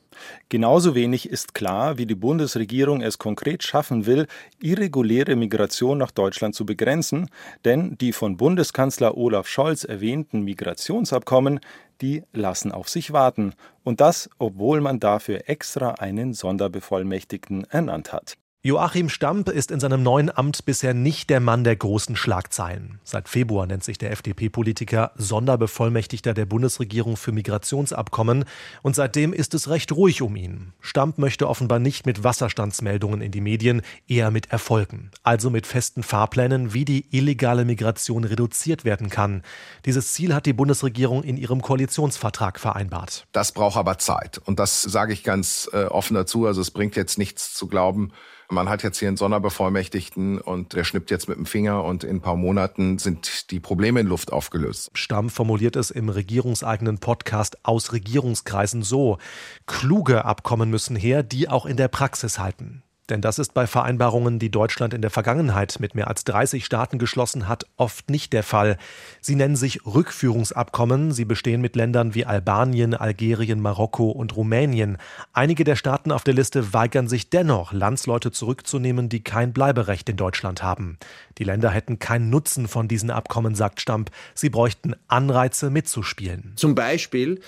Genauso 0.49 0.95
wenig 0.95 1.29
ist 1.29 1.55
klar, 1.55 1.99
wie 1.99 2.07
die 2.07 2.15
Bundesregierung 2.15 3.01
es 3.03 3.19
konkret 3.19 3.63
schaffen 3.63 4.07
will, 4.07 4.27
irreguläre 4.61 5.37
Migration 5.37 5.99
nach 5.99 6.11
Deutschland 6.11 6.55
zu 6.55 6.67
begrenzen, 6.67 7.29
denn 7.65 7.97
die 7.99 8.13
von 8.13 8.37
Bundeskanzler 8.37 9.17
Olaf 9.17 9.49
Scholz 9.49 9.85
erwähnten 9.85 10.43
Migrationsabkommen, 10.43 11.61
die 12.01 12.23
lassen 12.33 12.73
auf 12.73 12.89
sich 12.89 13.13
warten, 13.13 13.55
und 13.83 14.01
das, 14.01 14.29
obwohl 14.39 14.81
man 14.81 15.01
dafür 15.01 15.49
extra 15.49 15.93
einen 15.93 16.35
Sonderbevollmächtigten 16.35 17.65
ernannt 17.71 18.13
hat. 18.13 18.37
Joachim 18.67 19.11
Stamp 19.11 19.51
ist 19.51 19.71
in 19.71 19.79
seinem 19.79 20.03
neuen 20.03 20.35
Amt 20.35 20.65
bisher 20.65 20.95
nicht 20.95 21.29
der 21.29 21.41
Mann 21.41 21.65
der 21.65 21.77
großen 21.77 22.17
Schlagzeilen. 22.17 22.99
Seit 23.05 23.29
Februar 23.29 23.67
nennt 23.67 23.85
sich 23.85 23.99
der 23.99 24.11
FDP-Politiker 24.11 25.13
Sonderbevollmächtigter 25.17 26.33
der 26.33 26.47
Bundesregierung 26.47 27.19
für 27.19 27.33
Migrationsabkommen 27.33 28.47
und 28.81 28.97
seitdem 28.97 29.35
ist 29.35 29.53
es 29.53 29.69
recht 29.69 29.93
ruhig 29.93 30.23
um 30.23 30.35
ihn. 30.35 30.73
Stamp 30.81 31.19
möchte 31.19 31.47
offenbar 31.47 31.79
nicht 31.79 32.07
mit 32.07 32.25
Wasserstandsmeldungen 32.25 33.21
in 33.21 33.33
die 33.33 33.43
Medien, 33.43 33.83
eher 34.09 34.31
mit 34.31 34.51
Erfolgen, 34.51 35.11
also 35.23 35.51
mit 35.51 35.67
festen 35.67 36.03
Fahrplänen, 36.03 36.73
wie 36.73 36.87
die 36.87 37.15
illegale 37.15 37.67
Migration 37.67 38.25
reduziert 38.25 38.87
werden 38.87 39.11
kann. 39.11 39.43
Dieses 39.85 40.15
Ziel 40.15 40.35
hat 40.35 40.47
die 40.47 40.55
Bundesregierung 40.55 41.23
in 41.23 41.37
ihrem 41.37 41.61
Koalitionsvertrag 41.61 42.59
vereinbart. 42.59 43.27
Das 43.33 43.53
braucht 43.53 43.77
aber 43.77 43.99
Zeit 43.99 44.39
und 44.39 44.59
das 44.59 44.81
sage 44.81 45.13
ich 45.13 45.23
ganz 45.23 45.69
äh, 45.75 45.85
offen 45.85 46.15
dazu, 46.15 46.47
also 46.47 46.63
es 46.63 46.71
bringt 46.71 46.97
jetzt 46.97 47.19
nichts 47.19 47.53
zu 47.53 47.67
glauben, 47.67 48.11
man 48.51 48.69
hat 48.69 48.83
jetzt 48.83 48.99
hier 48.99 49.09
einen 49.09 49.17
Sonderbevollmächtigten 49.17 50.41
und 50.41 50.73
der 50.73 50.85
schnippt 50.85 51.11
jetzt 51.11 51.29
mit 51.29 51.39
dem 51.39 51.47
Finger 51.47 51.85
und 51.85 52.05
in 52.05 52.17
ein 52.17 52.21
paar 52.21 52.37
Monaten 52.37 52.99
sind 52.99 53.51
die 53.51 53.61
Probleme 53.61 54.01
in 54.01 54.07
Luft 54.07 54.33
aufgelöst. 54.33 54.91
Stamm 54.95 55.31
formuliert 55.31 55.77
es 55.77 55.91
im 55.91 56.09
regierungseigenen 56.09 56.99
Podcast 56.99 57.65
aus 57.65 57.93
Regierungskreisen 57.93 58.83
so. 58.83 59.19
Kluge 59.67 60.25
Abkommen 60.25 60.71
müssen 60.71 60.97
her, 60.97 61.23
die 61.23 61.49
auch 61.49 61.67
in 61.67 61.77
der 61.77 61.89
Praxis 61.89 62.39
halten. 62.39 62.83
Denn 63.11 63.21
das 63.21 63.39
ist 63.39 63.53
bei 63.53 63.67
Vereinbarungen, 63.67 64.39
die 64.39 64.51
Deutschland 64.51 64.95
in 64.95 65.03
der 65.03 65.11
Vergangenheit 65.11 65.79
mit 65.79 65.95
mehr 65.95 66.09
als 66.09 66.25
30 66.25 66.65
Staaten 66.65 66.99
geschlossen 66.99 67.49
hat, 67.49 67.67
oft 67.77 68.09
nicht 68.09 68.33
der 68.33 68.43
Fall. 68.43 68.79
Sie 69.21 69.35
nennen 69.35 69.57
sich 69.57 69.85
Rückführungsabkommen. 69.85 71.13
Sie 71.13 71.27
bestehen 71.27 71.61
mit 71.61 71.77
Ländern 71.77 72.15
wie 72.15 72.25
Albanien, 72.25 72.95
Algerien, 72.95 73.61
Marokko 73.61 74.11
und 74.11 74.35
Rumänien. 74.37 74.97
Einige 75.35 75.65
der 75.65 75.77
Staaten 75.77 76.13
auf 76.13 76.25
der 76.25 76.35
Liste 76.35 76.73
weigern 76.73 77.07
sich 77.07 77.29
dennoch, 77.29 77.73
Landsleute 77.73 78.33
zurückzunehmen, 78.33 79.11
die 79.11 79.23
kein 79.23 79.53
Bleiberecht 79.53 80.09
in 80.09 80.17
Deutschland 80.17 80.63
haben. 80.63 80.99
Die 81.37 81.45
Länder 81.45 81.71
hätten 81.71 81.99
keinen 81.99 82.31
Nutzen 82.31 82.69
von 82.69 82.89
diesen 82.89 83.11
Abkommen, 83.11 83.55
sagt 83.55 83.81
Stamp. 83.81 84.11
Sie 84.35 84.49
bräuchten 84.49 84.95
Anreize 85.09 85.69
mitzuspielen. 85.69 86.53
Zum 86.57 86.75
Beispiel 86.75 87.41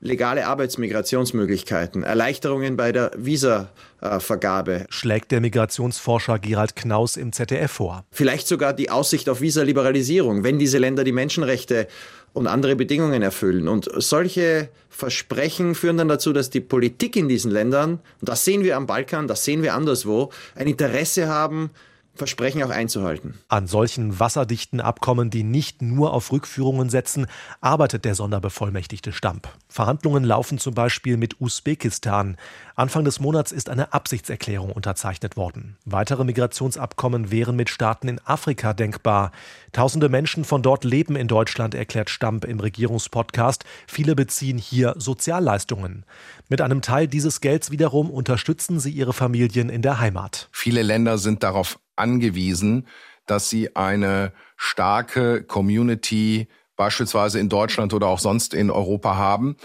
legale 0.00 0.46
Arbeitsmigrationsmöglichkeiten, 0.46 2.02
Erleichterungen 2.02 2.76
bei 2.76 2.92
der 2.92 3.12
Visavergabe. 3.16 4.86
Schlägt 4.88 5.30
der 5.30 5.40
Migrationsforscher 5.40 6.38
Gerald 6.38 6.76
Knaus 6.76 7.16
im 7.16 7.32
ZDF 7.32 7.70
vor. 7.70 8.04
Vielleicht 8.10 8.48
sogar 8.48 8.72
die 8.72 8.90
Aussicht 8.90 9.28
auf 9.28 9.40
Visaliberalisierung, 9.40 10.44
wenn 10.44 10.58
diese 10.58 10.78
Länder 10.78 11.04
die 11.04 11.12
Menschenrechte 11.12 11.86
und 12.32 12.46
andere 12.46 12.76
Bedingungen 12.76 13.22
erfüllen. 13.22 13.68
Und 13.68 13.88
solche 13.96 14.68
Versprechen 14.88 15.74
führen 15.74 15.98
dann 15.98 16.08
dazu, 16.08 16.32
dass 16.32 16.50
die 16.50 16.60
Politik 16.60 17.16
in 17.16 17.28
diesen 17.28 17.50
Ländern, 17.50 18.00
und 18.20 18.28
das 18.28 18.44
sehen 18.44 18.64
wir 18.64 18.76
am 18.76 18.86
Balkan, 18.86 19.28
das 19.28 19.44
sehen 19.44 19.62
wir 19.62 19.74
anderswo, 19.74 20.30
ein 20.54 20.66
Interesse 20.66 21.28
haben, 21.28 21.70
Versprechen 22.14 22.62
auch 22.62 22.70
einzuhalten. 22.70 23.38
An 23.48 23.66
solchen 23.66 24.20
wasserdichten 24.20 24.82
Abkommen, 24.82 25.30
die 25.30 25.44
nicht 25.44 25.80
nur 25.80 26.12
auf 26.12 26.30
Rückführungen 26.30 26.90
setzen, 26.90 27.26
arbeitet 27.62 28.04
der 28.04 28.14
Sonderbevollmächtigte 28.14 29.12
Stamp. 29.12 29.48
Verhandlungen 29.68 30.22
laufen 30.22 30.58
zum 30.58 30.74
Beispiel 30.74 31.16
mit 31.16 31.40
Usbekistan. 31.40 32.36
Anfang 32.76 33.04
des 33.04 33.18
Monats 33.18 33.50
ist 33.50 33.70
eine 33.70 33.94
Absichtserklärung 33.94 34.72
unterzeichnet 34.72 35.38
worden. 35.38 35.76
Weitere 35.86 36.24
Migrationsabkommen 36.24 37.30
wären 37.30 37.56
mit 37.56 37.70
Staaten 37.70 38.08
in 38.08 38.20
Afrika 38.24 38.74
denkbar. 38.74 39.32
Tausende 39.72 40.10
Menschen 40.10 40.44
von 40.44 40.62
dort 40.62 40.84
leben 40.84 41.16
in 41.16 41.28
Deutschland, 41.28 41.74
erklärt 41.74 42.10
Stamp 42.10 42.44
im 42.44 42.60
Regierungspodcast. 42.60 43.64
Viele 43.86 44.14
beziehen 44.14 44.58
hier 44.58 44.94
Sozialleistungen. 44.98 46.04
Mit 46.50 46.60
einem 46.60 46.82
Teil 46.82 47.08
dieses 47.08 47.40
Gelds 47.40 47.70
wiederum 47.70 48.10
unterstützen 48.10 48.80
sie 48.80 48.90
ihre 48.90 49.14
Familien 49.14 49.70
in 49.70 49.80
der 49.80 49.98
Heimat. 49.98 50.48
Viele 50.52 50.82
Länder 50.82 51.16
sind 51.16 51.42
darauf 51.42 51.78
angewiesen, 51.96 52.86
dass 53.26 53.48
sie 53.48 53.76
eine 53.76 54.32
starke 54.56 55.44
Community 55.44 56.48
beispielsweise 56.76 57.38
in 57.38 57.48
Deutschland 57.48 57.94
oder 57.94 58.08
auch 58.08 58.18
sonst 58.18 58.54
in 58.54 58.70
Europa 58.70 59.16
haben, 59.16 59.56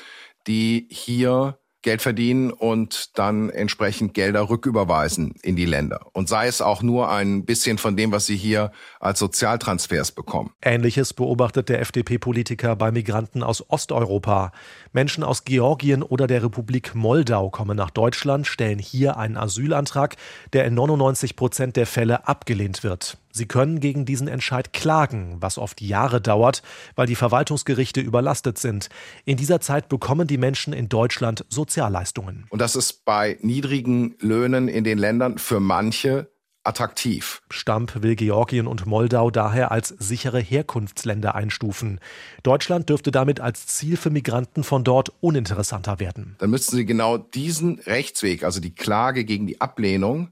die 0.47 0.87
hier 0.91 1.57
Geld 1.87 2.01
verdienen 2.01 2.51
und 2.51 3.17
dann 3.17 3.49
entsprechend 3.49 4.13
Gelder 4.13 4.49
rücküberweisen 4.49 5.35
in 5.41 5.55
die 5.55 5.65
Länder. 5.65 6.07
Und 6.11 6.27
sei 6.27 6.47
es 6.47 6.61
auch 6.61 6.81
nur 6.81 7.09
ein 7.09 7.45
bisschen 7.45 7.77
von 7.77 7.95
dem, 7.95 8.11
was 8.11 8.25
sie 8.25 8.35
hier 8.35 8.71
als 8.99 9.19
Sozialtransfers 9.19 10.11
bekommen. 10.11 10.51
Ähnliches 10.61 11.13
beobachtet 11.13 11.69
der 11.69 11.79
FDP-Politiker 11.79 12.75
bei 12.75 12.91
Migranten 12.91 13.41
aus 13.41 13.69
Osteuropa. 13.69 14.51
Menschen 14.97 15.23
aus 15.23 15.43
Georgien 15.43 16.01
oder 16.01 16.25
der 16.25 16.41
Republik 16.41 16.95
Moldau 16.95 17.51
kommen 17.51 17.77
nach 17.77 17.91
Deutschland, 17.91 18.47
stellen 18.47 18.79
hier 18.79 19.15
einen 19.17 19.37
Asylantrag, 19.37 20.15
der 20.53 20.65
in 20.65 20.73
99 20.73 21.35
Prozent 21.35 21.75
der 21.75 21.85
Fälle 21.85 22.27
abgelehnt 22.27 22.83
wird. 22.83 23.19
Sie 23.29 23.45
können 23.45 23.79
gegen 23.79 24.05
diesen 24.05 24.27
Entscheid 24.27 24.73
klagen, 24.73 25.37
was 25.39 25.59
oft 25.59 25.81
Jahre 25.81 26.19
dauert, 26.19 26.63
weil 26.95 27.05
die 27.05 27.13
Verwaltungsgerichte 27.13 28.01
überlastet 28.01 28.57
sind. 28.57 28.89
In 29.23 29.37
dieser 29.37 29.61
Zeit 29.61 29.87
bekommen 29.87 30.25
die 30.25 30.39
Menschen 30.39 30.73
in 30.73 30.89
Deutschland 30.89 31.45
Sozialleistungen. 31.47 32.47
Und 32.49 32.59
das 32.59 32.75
ist 32.75 33.05
bei 33.05 33.37
niedrigen 33.41 34.15
Löhnen 34.19 34.67
in 34.67 34.83
den 34.83 34.97
Ländern 34.97 35.37
für 35.37 35.59
manche 35.59 36.31
attraktiv. 36.67 37.41
Stamp 37.49 38.03
will 38.03 38.15
Georgien 38.15 38.67
und 38.67 38.85
Moldau 38.85 39.31
daher 39.31 39.71
als 39.71 39.89
sichere 39.89 40.39
Herkunftsländer 40.39 41.35
einstufen. 41.35 41.99
Deutschland 42.43 42.89
dürfte 42.89 43.11
damit 43.11 43.39
als 43.39 43.67
Ziel 43.67 43.97
für 43.97 44.09
Migranten 44.09 44.63
von 44.63 44.83
dort 44.83 45.11
uninteressanter 45.21 45.99
werden. 45.99 46.35
Dann 46.39 46.49
müssten 46.49 46.75
sie 46.75 46.85
genau 46.85 47.17
diesen 47.17 47.79
Rechtsweg, 47.79 48.43
also 48.43 48.59
die 48.59 48.75
Klage 48.75 49.25
gegen 49.25 49.47
die 49.47 49.61
Ablehnung, 49.61 50.29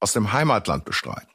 aus 0.00 0.12
dem 0.12 0.32
Heimatland 0.32 0.84
bestreiten. 0.84 1.28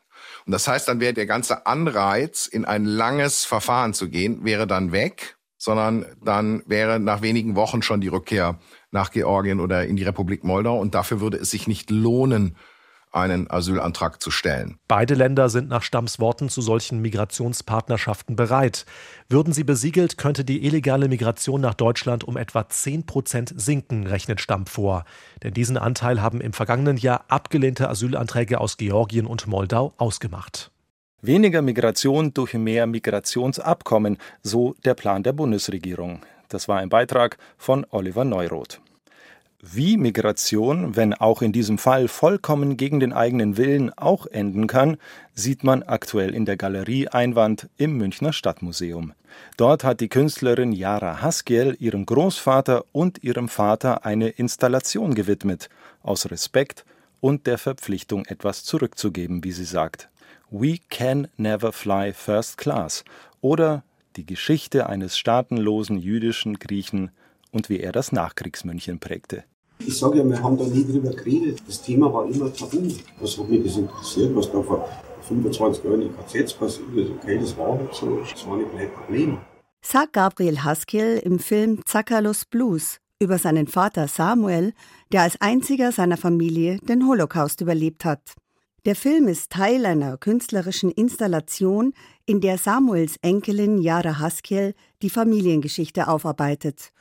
Und 0.45 0.51
das 0.51 0.67
heißt, 0.67 0.87
dann 0.87 0.99
wäre 0.99 1.13
der 1.13 1.25
ganze 1.25 1.65
Anreiz, 1.65 2.45
in 2.47 2.65
ein 2.65 2.85
langes 2.85 3.45
Verfahren 3.45 3.93
zu 3.93 4.09
gehen, 4.09 4.45
wäre 4.45 4.67
dann 4.67 4.91
weg, 4.91 5.37
sondern 5.57 6.05
dann 6.23 6.61
wäre 6.67 6.99
nach 6.99 7.21
wenigen 7.21 7.55
Wochen 7.55 7.81
schon 7.81 8.01
die 8.01 8.07
Rückkehr 8.07 8.59
nach 8.91 9.11
Georgien 9.11 9.59
oder 9.59 9.85
in 9.85 9.95
die 9.95 10.03
Republik 10.03 10.43
Moldau. 10.43 10.79
Und 10.79 10.93
dafür 10.93 11.19
würde 11.19 11.37
es 11.37 11.49
sich 11.49 11.67
nicht 11.67 11.89
lohnen, 11.89 12.55
einen 13.15 13.49
Asylantrag 13.49 14.21
zu 14.21 14.31
stellen. 14.31 14.77
Beide 14.87 15.13
Länder 15.13 15.49
sind 15.49 15.69
nach 15.69 15.83
Stamms 15.83 16.19
Worten 16.19 16.49
zu 16.49 16.61
solchen 16.61 17.01
Migrationspartnerschaften 17.01 18.35
bereit. 18.35 18.85
Würden 19.29 19.53
sie 19.53 19.63
besiegelt, 19.63 20.17
könnte 20.17 20.45
die 20.45 20.65
illegale 20.65 21.07
Migration 21.07 21.61
nach 21.61 21.73
Deutschland 21.73 22.23
um 22.23 22.37
etwa 22.37 22.67
10 22.67 23.05
Prozent 23.05 23.53
sinken, 23.55 24.07
rechnet 24.07 24.41
Stamm 24.41 24.65
vor. 24.65 25.05
Denn 25.43 25.53
diesen 25.53 25.77
Anteil 25.77 26.21
haben 26.21 26.41
im 26.41 26.53
vergangenen 26.53 26.97
Jahr 26.97 27.25
abgelehnte 27.27 27.89
Asylanträge 27.89 28.59
aus 28.59 28.77
Georgien 28.77 29.25
und 29.25 29.47
Moldau 29.47 29.93
ausgemacht. 29.97 30.71
Weniger 31.21 31.61
Migration 31.63 32.33
durch 32.33 32.53
mehr 32.53 32.85
Migrationsabkommen, 32.85 34.17
so 34.43 34.75
der 34.85 34.93
Plan 34.93 35.23
der 35.23 35.33
Bundesregierung. 35.33 36.21
Das 36.49 36.67
war 36.67 36.77
ein 36.77 36.89
Beitrag 36.89 37.37
von 37.57 37.85
Oliver 37.89 38.25
Neuroth. 38.25 38.79
Wie 39.73 39.97
Migration, 39.97 40.95
wenn 40.95 41.15
auch 41.15 41.41
in 41.41 41.51
diesem 41.51 41.79
Fall 41.79 42.07
vollkommen 42.07 42.77
gegen 42.77 42.99
den 42.99 43.13
eigenen 43.13 43.57
Willen, 43.57 43.91
auch 43.97 44.27
enden 44.27 44.67
kann, 44.67 44.97
sieht 45.33 45.63
man 45.63 45.81
aktuell 45.81 46.35
in 46.35 46.45
der 46.45 46.55
Galerie 46.55 47.07
Einwand 47.07 47.67
im 47.75 47.97
Münchner 47.97 48.31
Stadtmuseum. 48.31 49.13
Dort 49.57 49.83
hat 49.83 50.01
die 50.01 50.07
Künstlerin 50.07 50.71
Yara 50.71 51.23
Haskiel 51.23 51.75
ihrem 51.79 52.05
Großvater 52.05 52.85
und 52.91 53.23
ihrem 53.23 53.49
Vater 53.49 54.05
eine 54.05 54.29
Installation 54.29 55.15
gewidmet, 55.15 55.69
aus 56.03 56.29
Respekt 56.29 56.85
und 57.19 57.47
der 57.47 57.57
Verpflichtung, 57.57 58.27
etwas 58.27 58.63
zurückzugeben, 58.65 59.43
wie 59.43 59.51
sie 59.51 59.65
sagt. 59.65 60.09
We 60.51 60.77
can 60.89 61.27
never 61.37 61.71
fly 61.71 62.13
first 62.13 62.59
class 62.59 63.03
oder 63.41 63.83
die 64.15 64.27
Geschichte 64.27 64.87
eines 64.87 65.17
staatenlosen 65.17 65.97
jüdischen 65.97 66.59
Griechen 66.59 67.09
und 67.51 67.67
wie 67.69 67.79
er 67.79 67.91
das 67.91 68.11
Nachkriegsmünchen 68.11 68.99
prägte. 68.99 69.43
Ich 69.79 69.97
sage 69.97 70.19
ja, 70.19 70.25
wir 70.25 70.41
haben 70.41 70.57
da 70.57 70.63
nie 70.63 70.85
drüber 70.85 71.11
geredet. 71.11 71.61
Das 71.67 71.81
Thema 71.81 72.11
war 72.11 72.25
immer 72.25 72.51
tabu. 72.53 72.87
Was 73.19 73.37
hat 73.37 73.49
mich 73.49 73.63
das 73.63 73.77
interessiert, 73.77 74.35
was 74.35 74.51
da 74.51 74.61
vor 74.61 74.87
25 75.21 75.83
Jahren 75.83 76.01
in 76.01 76.15
KZs 76.15 76.53
passiert 76.53 76.95
ist? 76.95 77.11
Okay, 77.11 77.37
das 77.39 77.57
war 77.57 77.77
halt 77.77 77.93
so. 77.93 78.19
Das 78.19 78.47
war 78.47 78.57
nicht 78.57 78.73
mein 78.73 78.91
Problem. 78.91 79.37
Sagt 79.81 80.13
Gabriel 80.13 80.63
Haskell 80.63 81.19
im 81.19 81.39
Film 81.39 81.81
Zakalos 81.85 82.45
Blues 82.45 82.99
über 83.19 83.37
seinen 83.37 83.67
Vater 83.67 84.07
Samuel, 84.07 84.73
der 85.11 85.21
als 85.21 85.39
einziger 85.39 85.91
seiner 85.91 86.17
Familie 86.17 86.79
den 86.79 87.07
Holocaust 87.07 87.61
überlebt 87.61 88.05
hat. 88.05 88.33
Der 88.85 88.95
Film 88.95 89.27
ist 89.27 89.51
Teil 89.51 89.85
einer 89.85 90.17
künstlerischen 90.17 90.91
Installation, 90.91 91.93
in 92.25 92.41
der 92.41 92.57
Samuels 92.57 93.17
Enkelin 93.21 93.79
Yara 93.79 94.19
Haskell 94.19 94.73
die 95.01 95.09
Familiengeschichte 95.09 96.07
aufarbeitet 96.07 96.91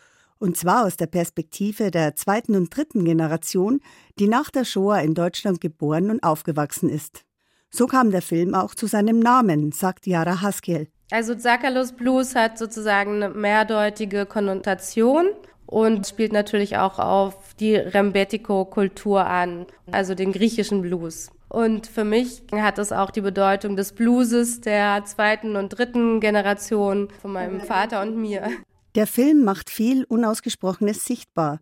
und 0.44 0.58
zwar 0.58 0.84
aus 0.84 0.98
der 0.98 1.06
Perspektive 1.06 1.90
der 1.90 2.16
zweiten 2.16 2.54
und 2.54 2.76
dritten 2.76 3.02
Generation, 3.06 3.80
die 4.18 4.28
nach 4.28 4.50
der 4.50 4.66
Shoah 4.66 5.00
in 5.00 5.14
Deutschland 5.14 5.58
geboren 5.58 6.10
und 6.10 6.22
aufgewachsen 6.22 6.90
ist. 6.90 7.24
So 7.70 7.86
kam 7.86 8.10
der 8.10 8.20
Film 8.20 8.54
auch 8.54 8.74
zu 8.74 8.86
seinem 8.86 9.20
Namen, 9.20 9.72
sagt 9.72 10.06
Yara 10.06 10.42
Haskell. 10.42 10.88
Also 11.10 11.34
Zakalos 11.34 11.92
Blues 11.92 12.34
hat 12.34 12.58
sozusagen 12.58 13.22
eine 13.22 13.30
mehrdeutige 13.30 14.26
Konnotation 14.26 15.28
und 15.64 16.06
spielt 16.06 16.34
natürlich 16.34 16.76
auch 16.76 16.98
auf 16.98 17.54
die 17.54 17.76
Rembetiko-Kultur 17.76 19.26
an, 19.26 19.64
also 19.92 20.14
den 20.14 20.32
griechischen 20.32 20.82
Blues. 20.82 21.30
Und 21.48 21.86
für 21.86 22.04
mich 22.04 22.42
hat 22.52 22.78
es 22.78 22.92
auch 22.92 23.10
die 23.10 23.22
Bedeutung 23.22 23.76
des 23.76 23.92
Blueses 23.92 24.60
der 24.60 25.06
zweiten 25.06 25.56
und 25.56 25.70
dritten 25.70 26.20
Generation 26.20 27.08
von 27.22 27.32
meinem 27.32 27.62
Vater 27.62 28.02
und 28.02 28.18
mir. 28.18 28.50
Der 28.94 29.08
Film 29.08 29.42
macht 29.42 29.70
viel 29.70 30.04
Unausgesprochenes 30.04 31.04
sichtbar. 31.04 31.60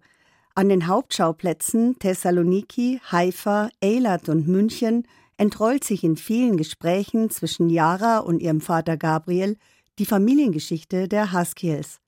An 0.55 0.69
den 0.69 0.87
Hauptschauplätzen 0.87 1.99
Thessaloniki, 1.99 3.01
Haifa, 3.11 3.71
Eilat 3.83 4.29
und 4.29 4.49
München 4.49 5.09
entrollt 5.39 5.83
sich 5.83 6.05
in 6.05 6.17
vielen 6.17 6.59
Gesprächen 6.59 7.31
zwischen 7.31 7.71
Yara 7.71 8.19
und 8.19 8.41
ihrem 8.41 8.61
Vater 8.61 8.99
Gabriel 8.99 9.57
die 9.99 10.05
Familiengeschichte 10.05 11.09
der 11.09 11.33
Haskiels. 11.33 12.01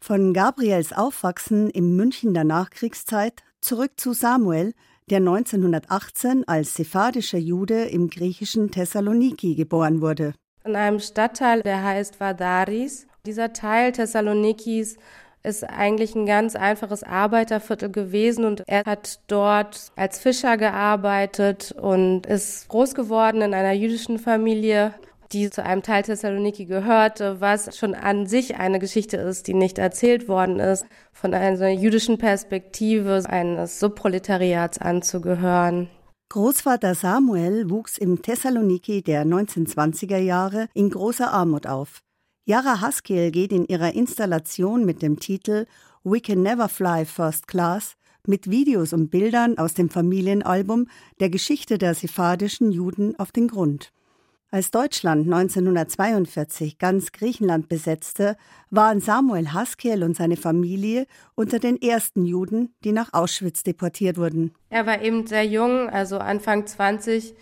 Von 0.00 0.32
Gabriels 0.32 0.92
Aufwachsen 0.92 1.70
im 1.70 1.94
München 1.94 2.34
der 2.34 2.42
Nachkriegszeit 2.42 3.44
zurück 3.60 3.92
zu 3.96 4.14
Samuel, 4.14 4.74
der 5.08 5.18
1918 5.18 6.48
als 6.48 6.74
sephardischer 6.74 7.38
Jude 7.38 7.84
im 7.84 8.10
griechischen 8.10 8.72
Thessaloniki 8.72 9.54
geboren 9.54 10.00
wurde. 10.00 10.34
In 10.64 10.74
einem 10.74 10.98
Stadtteil, 10.98 11.62
der 11.62 11.84
heißt 11.84 12.18
Vadaris. 12.18 13.06
Dieser 13.24 13.52
Teil 13.52 13.92
Thessalonikis 13.92 14.96
ist 15.44 15.62
eigentlich 15.62 16.16
ein 16.16 16.26
ganz 16.26 16.56
einfaches 16.56 17.04
Arbeiterviertel 17.04 17.88
gewesen 17.88 18.44
und 18.44 18.64
er 18.66 18.82
hat 18.84 19.20
dort 19.28 19.92
als 19.94 20.18
Fischer 20.18 20.56
gearbeitet 20.56 21.70
und 21.70 22.26
ist 22.26 22.66
groß 22.66 22.96
geworden 22.96 23.40
in 23.40 23.54
einer 23.54 23.74
jüdischen 23.74 24.18
Familie, 24.18 24.92
die 25.30 25.50
zu 25.50 25.64
einem 25.64 25.84
Teil 25.84 26.02
Thessaloniki 26.02 26.64
gehörte, 26.64 27.40
was 27.40 27.76
schon 27.76 27.94
an 27.94 28.26
sich 28.26 28.56
eine 28.56 28.80
Geschichte 28.80 29.18
ist, 29.18 29.46
die 29.46 29.54
nicht 29.54 29.78
erzählt 29.78 30.26
worden 30.26 30.58
ist, 30.58 30.84
von 31.12 31.32
einer 31.32 31.68
jüdischen 31.68 32.18
Perspektive 32.18 33.22
eines 33.28 33.78
Subproletariats 33.78 34.78
anzugehören. 34.78 35.88
Großvater 36.30 36.96
Samuel 36.96 37.70
wuchs 37.70 37.98
im 37.98 38.20
Thessaloniki 38.20 39.00
der 39.02 39.24
1920er 39.24 40.18
Jahre 40.18 40.66
in 40.74 40.90
großer 40.90 41.32
Armut 41.32 41.68
auf. 41.68 42.02
Yara 42.44 42.80
Haskell 42.80 43.30
geht 43.30 43.52
in 43.52 43.66
ihrer 43.66 43.94
Installation 43.94 44.84
mit 44.84 45.00
dem 45.00 45.20
Titel 45.20 45.66
We 46.02 46.20
Can 46.20 46.42
Never 46.42 46.68
Fly 46.68 47.04
First 47.04 47.46
Class 47.46 47.94
mit 48.26 48.50
Videos 48.50 48.92
und 48.92 49.10
Bildern 49.10 49.58
aus 49.58 49.74
dem 49.74 49.88
Familienalbum 49.88 50.88
der 51.20 51.30
Geschichte 51.30 51.78
der 51.78 51.94
sephardischen 51.94 52.72
Juden 52.72 53.16
auf 53.16 53.30
den 53.30 53.46
Grund. 53.46 53.92
Als 54.50 54.72
Deutschland 54.72 55.32
1942 55.32 56.78
ganz 56.78 57.12
Griechenland 57.12 57.68
besetzte, 57.68 58.36
waren 58.70 59.00
Samuel 59.00 59.52
Haskell 59.52 60.02
und 60.02 60.16
seine 60.16 60.36
Familie 60.36 61.06
unter 61.36 61.60
den 61.60 61.80
ersten 61.80 62.24
Juden, 62.24 62.74
die 62.82 62.92
nach 62.92 63.12
Auschwitz 63.12 63.62
deportiert 63.62 64.18
wurden. 64.18 64.52
Er 64.68 64.84
war 64.84 65.00
eben 65.00 65.28
sehr 65.28 65.46
jung, 65.46 65.88
also 65.88 66.18
Anfang 66.18 66.66
20 66.66 67.34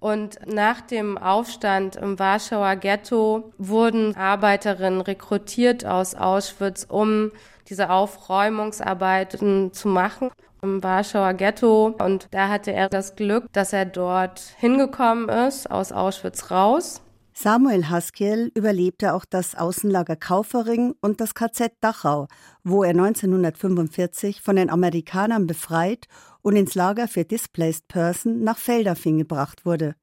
und 0.00 0.38
nach 0.46 0.80
dem 0.80 1.18
Aufstand 1.18 1.96
im 1.96 2.18
Warschauer 2.18 2.76
Ghetto 2.76 3.52
wurden 3.58 4.16
Arbeiterinnen 4.16 5.02
rekrutiert 5.02 5.84
aus 5.84 6.14
Auschwitz, 6.14 6.86
um 6.88 7.30
diese 7.68 7.90
Aufräumungsarbeiten 7.90 9.72
zu 9.72 9.88
machen 9.88 10.30
im 10.62 10.82
Warschauer 10.82 11.34
Ghetto. 11.34 11.94
Und 11.98 12.28
da 12.30 12.48
hatte 12.48 12.72
er 12.72 12.88
das 12.88 13.14
Glück, 13.14 13.44
dass 13.52 13.72
er 13.72 13.84
dort 13.84 14.40
hingekommen 14.58 15.28
ist, 15.28 15.70
aus 15.70 15.92
Auschwitz 15.92 16.50
raus. 16.50 17.02
Samuel 17.42 17.88
Haskell 17.88 18.52
überlebte 18.54 19.14
auch 19.14 19.24
das 19.24 19.54
Außenlager 19.54 20.14
Kaufering 20.14 20.94
und 21.00 21.22
das 21.22 21.34
KZ 21.34 21.72
Dachau, 21.80 22.28
wo 22.64 22.84
er 22.84 22.90
1945 22.90 24.42
von 24.42 24.56
den 24.56 24.68
Amerikanern 24.68 25.46
befreit 25.46 26.06
und 26.42 26.56
ins 26.56 26.74
Lager 26.74 27.08
für 27.08 27.24
Displaced 27.24 27.88
Person 27.88 28.44
nach 28.44 28.58
Feldafing 28.58 29.16
gebracht 29.16 29.64
wurde. 29.64 29.94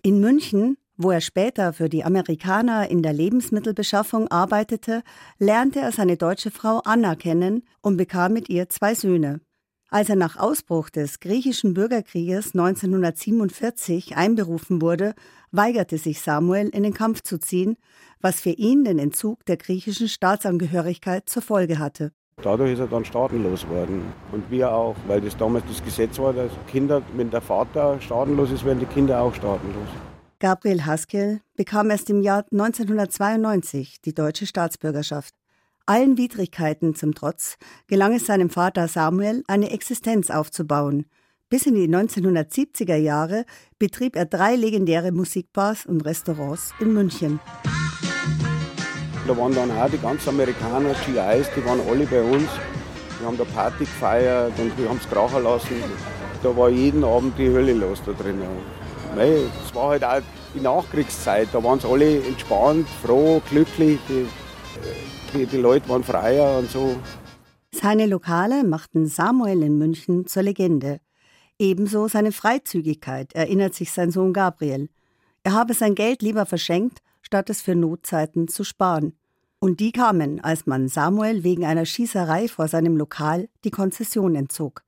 In 0.00 0.18
München, 0.20 0.78
wo 0.96 1.10
er 1.10 1.20
später 1.20 1.74
für 1.74 1.90
die 1.90 2.04
Amerikaner 2.04 2.88
in 2.88 3.02
der 3.02 3.12
Lebensmittelbeschaffung 3.12 4.28
arbeitete, 4.28 5.02
lernte 5.38 5.80
er 5.80 5.92
seine 5.92 6.16
deutsche 6.16 6.50
Frau 6.50 6.80
Anna 6.86 7.16
kennen 7.16 7.64
und 7.82 7.98
bekam 7.98 8.32
mit 8.32 8.48
ihr 8.48 8.70
zwei 8.70 8.94
Söhne. 8.94 9.42
Als 9.90 10.10
er 10.10 10.16
nach 10.16 10.36
Ausbruch 10.36 10.90
des 10.90 11.18
griechischen 11.18 11.72
Bürgerkrieges 11.72 12.54
1947 12.54 14.18
einberufen 14.18 14.82
wurde, 14.82 15.14
weigerte 15.50 15.96
sich 15.96 16.20
Samuel, 16.20 16.68
in 16.68 16.82
den 16.82 16.92
Kampf 16.92 17.22
zu 17.22 17.38
ziehen, 17.38 17.78
was 18.20 18.38
für 18.38 18.50
ihn 18.50 18.84
den 18.84 18.98
Entzug 18.98 19.46
der 19.46 19.56
griechischen 19.56 20.08
Staatsangehörigkeit 20.08 21.26
zur 21.26 21.40
Folge 21.40 21.78
hatte. 21.78 22.12
Dadurch 22.42 22.74
ist 22.74 22.80
er 22.80 22.86
dann 22.86 23.06
staatenlos 23.06 23.66
worden. 23.68 24.02
Und 24.30 24.50
wir 24.50 24.70
auch, 24.70 24.94
weil 25.06 25.22
das 25.22 25.38
damals 25.38 25.64
das 25.66 25.82
Gesetz 25.82 26.18
war, 26.18 26.34
dass 26.34 26.52
Kinder, 26.70 27.00
wenn 27.16 27.30
der 27.30 27.40
Vater 27.40 27.98
staatenlos 27.98 28.50
ist, 28.50 28.66
werden 28.66 28.80
die 28.80 28.86
Kinder 28.86 29.22
auch 29.22 29.34
staatenlos. 29.34 29.88
Gabriel 30.38 30.84
Haskell 30.84 31.40
bekam 31.56 31.88
erst 31.88 32.10
im 32.10 32.20
Jahr 32.20 32.44
1992 32.52 34.02
die 34.02 34.14
deutsche 34.14 34.46
Staatsbürgerschaft. 34.46 35.34
Allen 35.88 36.18
Widrigkeiten 36.18 36.94
zum 36.94 37.14
Trotz 37.14 37.56
gelang 37.86 38.12
es 38.12 38.26
seinem 38.26 38.50
Vater 38.50 38.88
Samuel, 38.88 39.42
eine 39.48 39.70
Existenz 39.70 40.28
aufzubauen. 40.28 41.06
Bis 41.48 41.64
in 41.64 41.76
die 41.76 41.88
1970er 41.88 42.96
Jahre 42.96 43.46
betrieb 43.78 44.14
er 44.14 44.26
drei 44.26 44.54
legendäre 44.54 45.12
Musikbars 45.12 45.86
und 45.86 46.02
Restaurants 46.02 46.74
in 46.78 46.92
München. 46.92 47.40
Da 49.26 49.34
waren 49.34 49.54
dann 49.54 49.70
auch 49.70 49.88
die 49.88 49.96
ganzen 49.96 50.28
Amerikaner, 50.28 50.90
GIs, 51.06 51.48
die 51.56 51.64
waren 51.64 51.80
alle 51.88 52.04
bei 52.04 52.20
uns. 52.20 52.50
Wir 53.18 53.26
haben 53.26 53.38
da 53.38 53.44
Party 53.44 53.84
gefeiert 53.84 54.52
und 54.58 54.76
wir 54.76 54.90
haben 54.90 55.00
es 55.02 55.08
krachen 55.08 55.42
lassen. 55.42 55.82
Da 56.42 56.54
war 56.54 56.68
jeden 56.68 57.02
Abend 57.02 57.38
die 57.38 57.48
Hölle 57.48 57.72
los 57.72 58.02
da 58.04 58.12
drin. 58.12 58.42
Es 59.16 59.74
war 59.74 59.88
halt 59.88 60.04
auch 60.04 60.20
die 60.54 60.60
Nachkriegszeit. 60.60 61.48
Da 61.50 61.64
waren 61.64 61.80
sie 61.80 61.88
alle 61.88 62.22
entspannt, 62.26 62.86
froh, 63.02 63.40
glücklich. 63.48 63.98
Die, 65.34 65.46
die 65.46 65.56
Leute 65.58 65.88
waren 65.88 66.04
freier 66.04 66.58
und 66.58 66.70
so. 66.70 66.96
Seine 67.70 68.06
Lokale 68.06 68.64
machten 68.64 69.06
Samuel 69.06 69.62
in 69.62 69.76
München 69.76 70.26
zur 70.26 70.42
Legende. 70.42 71.00
Ebenso 71.58 72.08
seine 72.08 72.32
Freizügigkeit, 72.32 73.34
erinnert 73.34 73.74
sich 73.74 73.92
sein 73.92 74.10
Sohn 74.10 74.32
Gabriel. 74.32 74.88
Er 75.42 75.52
habe 75.52 75.74
sein 75.74 75.94
Geld 75.94 76.22
lieber 76.22 76.46
verschenkt, 76.46 77.00
statt 77.20 77.50
es 77.50 77.60
für 77.60 77.74
Notzeiten 77.74 78.48
zu 78.48 78.64
sparen. 78.64 79.18
Und 79.58 79.80
die 79.80 79.92
kamen, 79.92 80.40
als 80.40 80.66
man 80.66 80.88
Samuel 80.88 81.42
wegen 81.42 81.64
einer 81.64 81.84
Schießerei 81.84 82.48
vor 82.48 82.68
seinem 82.68 82.96
Lokal 82.96 83.48
die 83.64 83.70
Konzession 83.70 84.34
entzog. 84.34 84.84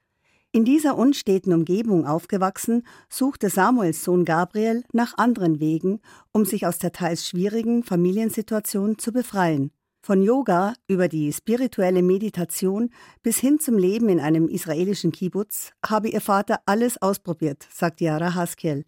In 0.53 0.65
dieser 0.65 0.97
unsteten 0.97 1.53
Umgebung 1.53 2.07
aufgewachsen, 2.07 2.85
suchte 3.09 3.51
Samuels 3.51 4.03
Sohn 4.03 4.25
Gabriel 4.25 4.85
nach 4.93 5.17
anderen 5.17 5.61
Wegen, 5.61 6.01
um 6.33 6.45
sich 6.45 6.67
aus 6.67 6.79
der 6.79 6.93
teils 6.93 7.27
schwierigen 7.27 7.85
Familiensituation 7.85 8.99
zu 8.99 9.13
befreien. 9.13 9.71
Von 10.03 10.23
Yoga 10.23 10.75
über 10.89 11.09
die 11.09 11.33
spirituelle 11.33 12.03
Meditation 12.03 12.91
bis 13.23 13.39
hin 13.39 13.59
zum 13.61 13.77
Leben 13.77 14.09
in 14.09 14.21
einem 14.21 14.49
israelischen 14.49 15.13
Kibbutz 15.13 15.73
habe 15.87 16.09
ihr 16.09 16.21
Vater 16.21 16.61
alles 16.67 17.01
ausprobiert, 17.01 17.67
sagt 17.71 18.01
Yara 18.01 18.35
Haskell 18.35 18.85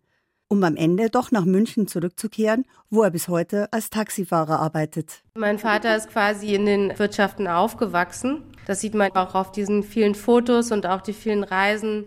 um 0.52 0.62
am 0.64 0.76
Ende 0.76 1.08
doch 1.08 1.30
nach 1.30 1.46
München 1.46 1.88
zurückzukehren, 1.88 2.66
wo 2.90 3.02
er 3.02 3.10
bis 3.10 3.28
heute 3.28 3.72
als 3.72 3.88
Taxifahrer 3.88 4.60
arbeitet. 4.60 5.22
Mein 5.34 5.58
Vater 5.58 5.96
ist 5.96 6.10
quasi 6.10 6.54
in 6.54 6.66
den 6.66 6.98
Wirtschaften 6.98 7.48
aufgewachsen. 7.48 8.42
Das 8.66 8.82
sieht 8.82 8.92
man 8.92 9.10
auch 9.12 9.34
auf 9.34 9.50
diesen 9.50 9.82
vielen 9.82 10.14
Fotos 10.14 10.70
und 10.70 10.84
auch 10.84 11.00
die 11.00 11.14
vielen 11.14 11.42
Reisen 11.42 12.06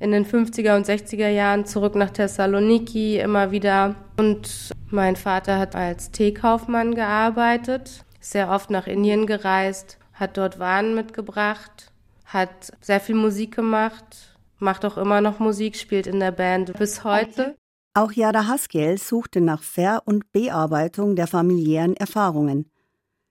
in 0.00 0.10
den 0.10 0.26
50er 0.26 0.74
und 0.74 0.84
60er 0.84 1.28
Jahren 1.28 1.64
zurück 1.64 1.94
nach 1.94 2.10
Thessaloniki 2.10 3.20
immer 3.20 3.52
wieder. 3.52 3.94
Und 4.18 4.72
mein 4.90 5.14
Vater 5.14 5.56
hat 5.56 5.76
als 5.76 6.10
Teekaufmann 6.10 6.92
gearbeitet, 6.96 8.04
sehr 8.30 8.50
oft 8.50 8.70
nach 8.70 8.86
Indien 8.86 9.26
gereist, 9.26 9.98
hat 10.12 10.36
dort 10.36 10.58
Waren 10.58 10.94
mitgebracht, 10.94 11.92
hat 12.24 12.72
sehr 12.80 13.00
viel 13.00 13.14
Musik 13.14 13.54
gemacht, 13.54 14.36
macht 14.58 14.84
auch 14.84 14.96
immer 14.96 15.20
noch 15.20 15.38
Musik, 15.38 15.76
spielt 15.76 16.06
in 16.06 16.20
der 16.20 16.32
Band 16.32 16.72
bis 16.78 17.04
heute. 17.04 17.56
Auch 17.94 18.12
Jada 18.12 18.46
Haskell 18.46 18.98
suchte 18.98 19.40
nach 19.40 19.62
Ver- 19.62 20.02
und 20.04 20.30
Bearbeitung 20.32 21.16
der 21.16 21.26
familiären 21.26 21.96
Erfahrungen. 21.96 22.70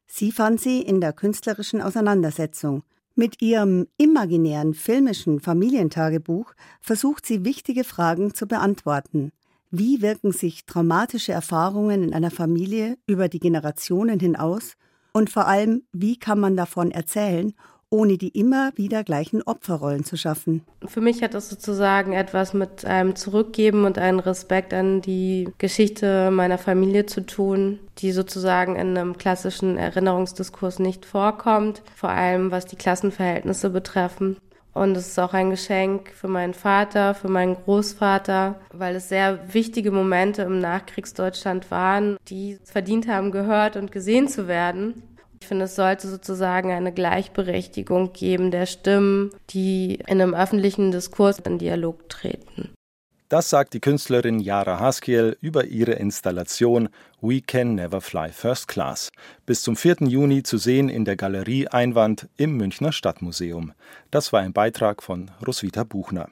Sie 0.07 0.31
fand 0.31 0.61
sie 0.61 0.81
in 0.81 1.01
der 1.01 1.13
künstlerischen 1.13 1.81
Auseinandersetzung. 1.81 2.83
Mit 3.15 3.41
ihrem 3.41 3.87
imaginären 3.97 4.73
filmischen 4.73 5.39
Familientagebuch 5.39 6.53
versucht 6.81 7.25
sie 7.25 7.45
wichtige 7.45 7.83
Fragen 7.83 8.33
zu 8.33 8.47
beantworten. 8.47 9.31
Wie 9.71 10.01
wirken 10.01 10.31
sich 10.31 10.65
traumatische 10.65 11.31
Erfahrungen 11.31 12.03
in 12.03 12.13
einer 12.13 12.31
Familie 12.31 12.97
über 13.07 13.27
die 13.29 13.39
Generationen 13.39 14.19
hinaus? 14.19 14.73
Und 15.15 15.29
vor 15.29 15.47
allem, 15.47 15.83
wie 15.93 16.19
kann 16.19 16.41
man 16.41 16.57
davon 16.57 16.91
erzählen, 16.91 17.53
ohne 17.89 18.17
die 18.17 18.37
immer 18.37 18.73
wieder 18.75 19.01
gleichen 19.05 19.41
Opferrollen 19.43 20.03
zu 20.03 20.17
schaffen. 20.17 20.65
Für 20.85 20.99
mich 20.99 21.23
hat 21.23 21.33
das 21.33 21.47
sozusagen 21.47 22.11
etwas 22.11 22.53
mit 22.53 22.83
einem 22.83 23.15
Zurückgeben 23.15 23.85
und 23.85 23.97
einem 23.97 24.19
Respekt 24.19 24.73
an 24.73 24.99
die 24.99 25.47
Geschichte 25.57 26.31
meiner 26.31 26.57
Familie 26.57 27.05
zu 27.05 27.25
tun, 27.25 27.79
die 27.99 28.11
sozusagen 28.11 28.75
in 28.75 28.97
einem 28.97 29.17
klassischen 29.17 29.77
Erinnerungsdiskurs 29.77 30.79
nicht 30.79 31.05
vorkommt, 31.05 31.81
vor 31.95 32.09
allem 32.09 32.51
was 32.51 32.65
die 32.65 32.75
Klassenverhältnisse 32.75 33.69
betreffen. 33.69 34.35
Und 34.75 34.97
es 34.97 35.07
ist 35.07 35.19
auch 35.19 35.33
ein 35.33 35.51
Geschenk 35.51 36.11
für 36.13 36.27
meinen 36.27 36.53
Vater, 36.53 37.15
für 37.15 37.29
meinen 37.29 37.55
Großvater, 37.55 38.59
weil 38.73 38.97
es 38.97 39.07
sehr 39.07 39.53
wichtige 39.53 39.89
Momente 39.89 40.41
im 40.41 40.59
Nachkriegsdeutschland 40.59 41.71
waren, 41.71 42.17
die 42.27 42.59
verdient 42.65 43.07
haben, 43.07 43.31
gehört 43.31 43.77
und 43.77 43.93
gesehen 43.93 44.27
zu 44.27 44.49
werden. 44.49 45.01
Ich 45.39 45.47
finde, 45.47 45.65
es 45.65 45.75
sollte 45.75 46.09
sozusagen 46.09 46.71
eine 46.71 46.91
Gleichberechtigung 46.91 48.11
geben 48.11 48.51
der 48.51 48.65
Stimmen, 48.65 49.31
die 49.49 49.95
in 50.07 50.21
einem 50.21 50.33
öffentlichen 50.33 50.91
Diskurs 50.91 51.39
in 51.39 51.57
Dialog 51.57 52.09
treten. 52.09 52.73
Das 53.27 53.49
sagt 53.49 53.73
die 53.73 53.79
Künstlerin 53.79 54.39
Yara 54.39 54.79
Haskiel 54.79 55.35
über 55.41 55.65
ihre 55.65 55.93
Installation 55.93 56.89
We 57.21 57.41
Can 57.41 57.73
Never 57.73 57.99
Fly 57.99 58.31
First 58.31 58.67
Class. 58.67 59.11
Bis 59.47 59.63
zum 59.63 59.75
4. 59.75 59.95
Juni 60.01 60.43
zu 60.43 60.59
sehen 60.59 60.89
in 60.89 61.05
der 61.05 61.15
Galerie 61.15 61.67
Einwand 61.67 62.29
im 62.37 62.55
Münchner 62.55 62.91
Stadtmuseum. 62.91 63.73
Das 64.11 64.31
war 64.31 64.41
ein 64.41 64.53
Beitrag 64.53 65.01
von 65.01 65.31
Roswitha 65.45 65.83
Buchner. 65.83 66.29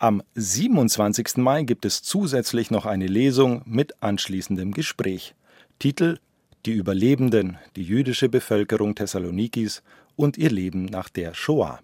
Am 0.00 0.22
27. 0.34 1.38
Mai 1.38 1.62
gibt 1.62 1.86
es 1.86 2.02
zusätzlich 2.02 2.70
noch 2.70 2.84
eine 2.84 3.06
Lesung 3.06 3.62
mit 3.64 4.02
anschließendem 4.02 4.72
Gespräch. 4.72 5.34
Titel 5.78 6.18
Die 6.66 6.72
Überlebenden, 6.72 7.56
die 7.74 7.84
jüdische 7.84 8.28
Bevölkerung 8.28 8.94
Thessalonikis 8.94 9.82
und 10.14 10.36
ihr 10.36 10.50
Leben 10.50 10.84
nach 10.84 11.08
der 11.08 11.32
Shoah. 11.32 11.80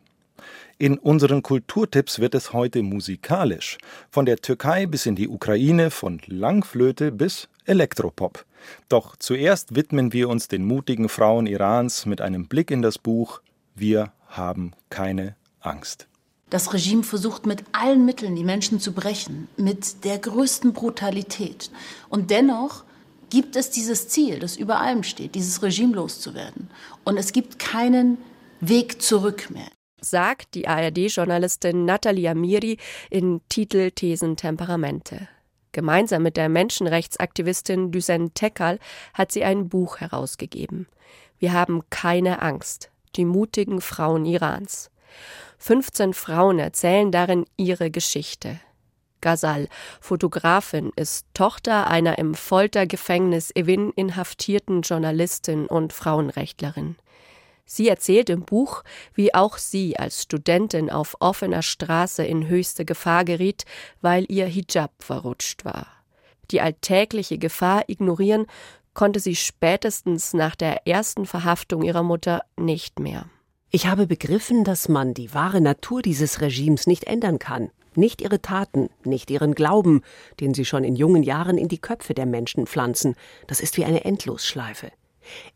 In 0.78 0.98
unseren 0.98 1.42
Kulturtipps 1.42 2.18
wird 2.18 2.34
es 2.34 2.52
heute 2.52 2.82
musikalisch. 2.82 3.78
Von 4.10 4.26
der 4.26 4.38
Türkei 4.38 4.86
bis 4.86 5.06
in 5.06 5.16
die 5.16 5.28
Ukraine, 5.28 5.90
von 5.90 6.20
Langflöte 6.26 7.12
bis 7.12 7.48
Elektropop. 7.64 8.44
Doch 8.88 9.16
zuerst 9.16 9.74
widmen 9.74 10.12
wir 10.12 10.28
uns 10.28 10.48
den 10.48 10.64
mutigen 10.64 11.08
Frauen 11.08 11.46
Irans 11.46 12.06
mit 12.06 12.20
einem 12.20 12.48
Blick 12.48 12.70
in 12.70 12.82
das 12.82 12.98
Buch 12.98 13.40
Wir 13.74 14.12
haben 14.28 14.72
keine 14.90 15.36
Angst. 15.60 16.06
Das 16.50 16.72
Regime 16.72 17.02
versucht 17.02 17.46
mit 17.46 17.64
allen 17.72 18.04
Mitteln 18.04 18.36
die 18.36 18.44
Menschen 18.44 18.78
zu 18.78 18.92
brechen, 18.92 19.48
mit 19.56 20.04
der 20.04 20.18
größten 20.18 20.72
Brutalität. 20.72 21.70
Und 22.08 22.30
dennoch 22.30 22.84
gibt 23.30 23.56
es 23.56 23.70
dieses 23.70 24.08
Ziel, 24.08 24.38
das 24.38 24.56
über 24.56 24.80
allem 24.80 25.02
steht, 25.02 25.34
dieses 25.34 25.62
Regime 25.62 25.94
loszuwerden. 25.94 26.70
Und 27.02 27.16
es 27.16 27.32
gibt 27.32 27.58
keinen 27.58 28.18
Weg 28.60 29.02
zurück 29.02 29.50
mehr. 29.50 29.68
Sagt 30.04 30.54
die 30.54 30.68
ARD-Journalistin 30.68 31.86
Natalia 31.86 32.32
Amiri 32.32 32.76
in 33.08 33.40
Titel 33.48 33.90
Thesen 33.90 34.36
Temperamente. 34.36 35.28
Gemeinsam 35.72 36.22
mit 36.22 36.36
der 36.36 36.50
Menschenrechtsaktivistin 36.50 37.90
Düsen 37.90 38.34
Tekal 38.34 38.78
hat 39.14 39.32
sie 39.32 39.44
ein 39.44 39.70
Buch 39.70 40.00
herausgegeben. 40.00 40.86
Wir 41.38 41.54
haben 41.54 41.82
keine 41.88 42.42
Angst. 42.42 42.90
Die 43.16 43.24
mutigen 43.24 43.80
Frauen 43.80 44.26
Irans. 44.26 44.90
15 45.58 46.12
Frauen 46.12 46.58
erzählen 46.58 47.10
darin 47.10 47.46
ihre 47.56 47.90
Geschichte. 47.90 48.60
Ghazal, 49.22 49.68
Fotografin, 50.02 50.92
ist 50.96 51.26
Tochter 51.32 51.86
einer 51.86 52.18
im 52.18 52.34
Foltergefängnis 52.34 53.50
Evin 53.56 53.90
inhaftierten 53.96 54.82
Journalistin 54.82 55.64
und 55.64 55.94
Frauenrechtlerin. 55.94 56.96
Sie 57.66 57.88
erzählt 57.88 58.28
im 58.30 58.42
Buch, 58.42 58.84
wie 59.14 59.34
auch 59.34 59.56
sie 59.58 59.98
als 59.98 60.22
Studentin 60.22 60.90
auf 60.90 61.16
offener 61.20 61.62
Straße 61.62 62.24
in 62.24 62.46
höchste 62.48 62.84
Gefahr 62.84 63.24
geriet, 63.24 63.64
weil 64.00 64.26
ihr 64.28 64.46
Hijab 64.46 64.92
verrutscht 64.98 65.64
war. 65.64 65.86
Die 66.50 66.60
alltägliche 66.60 67.38
Gefahr 67.38 67.84
ignorieren 67.88 68.46
konnte 68.92 69.18
sie 69.18 69.34
spätestens 69.34 70.34
nach 70.34 70.54
der 70.54 70.86
ersten 70.86 71.26
Verhaftung 71.26 71.82
ihrer 71.82 72.02
Mutter 72.02 72.42
nicht 72.56 73.00
mehr. 73.00 73.26
Ich 73.70 73.86
habe 73.86 74.06
begriffen, 74.06 74.62
dass 74.62 74.88
man 74.88 75.14
die 75.14 75.34
wahre 75.34 75.60
Natur 75.60 76.00
dieses 76.00 76.40
Regimes 76.40 76.86
nicht 76.86 77.04
ändern 77.04 77.40
kann. 77.40 77.70
Nicht 77.96 78.20
ihre 78.20 78.40
Taten, 78.40 78.88
nicht 79.04 79.30
ihren 79.30 79.54
Glauben, 79.54 80.02
den 80.40 80.54
sie 80.54 80.64
schon 80.64 80.84
in 80.84 80.96
jungen 80.96 81.22
Jahren 81.22 81.58
in 81.58 81.68
die 81.68 81.78
Köpfe 81.78 82.14
der 82.14 82.26
Menschen 82.26 82.66
pflanzen. 82.66 83.16
Das 83.46 83.60
ist 83.60 83.76
wie 83.76 83.84
eine 83.84 84.04
Endlosschleife. 84.04 84.90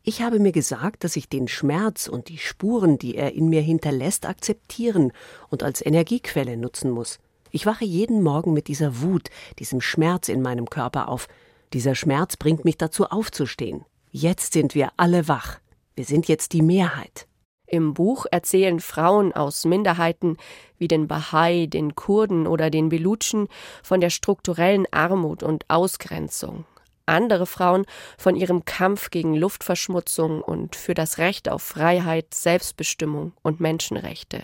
Ich 0.03 0.23
habe 0.23 0.39
mir 0.39 0.53
gesagt, 0.53 1.05
dass 1.05 1.17
ich 1.17 1.29
den 1.29 1.49
Schmerz 1.49 2.09
und 2.09 2.29
die 2.29 2.39
Spuren, 2.39 2.99
die 2.99 3.17
er 3.17 3.35
in 3.35 3.49
mir 3.49 3.61
hinterlässt, 3.61 4.27
akzeptieren 4.27 5.13
und 5.49 5.63
als 5.63 5.85
Energiequelle 5.85 6.57
nutzen 6.57 6.91
muss. 6.91 7.19
Ich 7.51 7.67
wache 7.67 7.85
jeden 7.85 8.23
Morgen 8.23 8.53
mit 8.53 8.69
dieser 8.69 9.01
Wut, 9.01 9.31
diesem 9.59 9.81
Schmerz 9.81 10.29
in 10.29 10.43
meinem 10.43 10.69
Körper 10.69 11.09
auf. 11.09 11.29
Dieser 11.73 11.95
Schmerz 11.95 12.37
bringt 12.37 12.65
mich 12.65 12.77
dazu 12.77 13.07
aufzustehen. 13.07 13.85
Jetzt 14.11 14.53
sind 14.53 14.75
wir 14.75 14.91
alle 14.97 15.29
wach. 15.29 15.59
Wir 15.95 16.05
sind 16.05 16.29
jetzt 16.29 16.53
die 16.53 16.63
Mehrheit. 16.63 17.27
Im 17.67 17.93
Buch 17.93 18.25
erzählen 18.31 18.81
Frauen 18.81 19.35
aus 19.35 19.67
Minderheiten 19.67 20.39
wie 20.79 20.89
den 20.89 21.07
Bahai, 21.07 21.67
den 21.67 21.95
Kurden 21.95 22.47
oder 22.47 22.71
den 22.71 22.89
Belutschen 22.89 23.49
von 23.83 24.01
der 24.01 24.09
strukturellen 24.09 24.87
Armut 24.91 25.43
und 25.43 25.69
Ausgrenzung. 25.69 26.65
Andere 27.09 27.47
Frauen 27.47 27.85
von 28.17 28.37
ihrem 28.37 28.65
Kampf 28.65 29.11
gegen 29.11 29.35
Luftverschmutzung 29.35 30.43
und 30.43 30.77
für 30.77 30.95
das 30.95 31.19
Recht 31.19 31.49
auf 31.49 31.63
Freiheit, 31.63 32.35
Selbstbestimmung 32.35 33.33
und 33.43 33.61
Menschenrechte. 33.61 34.43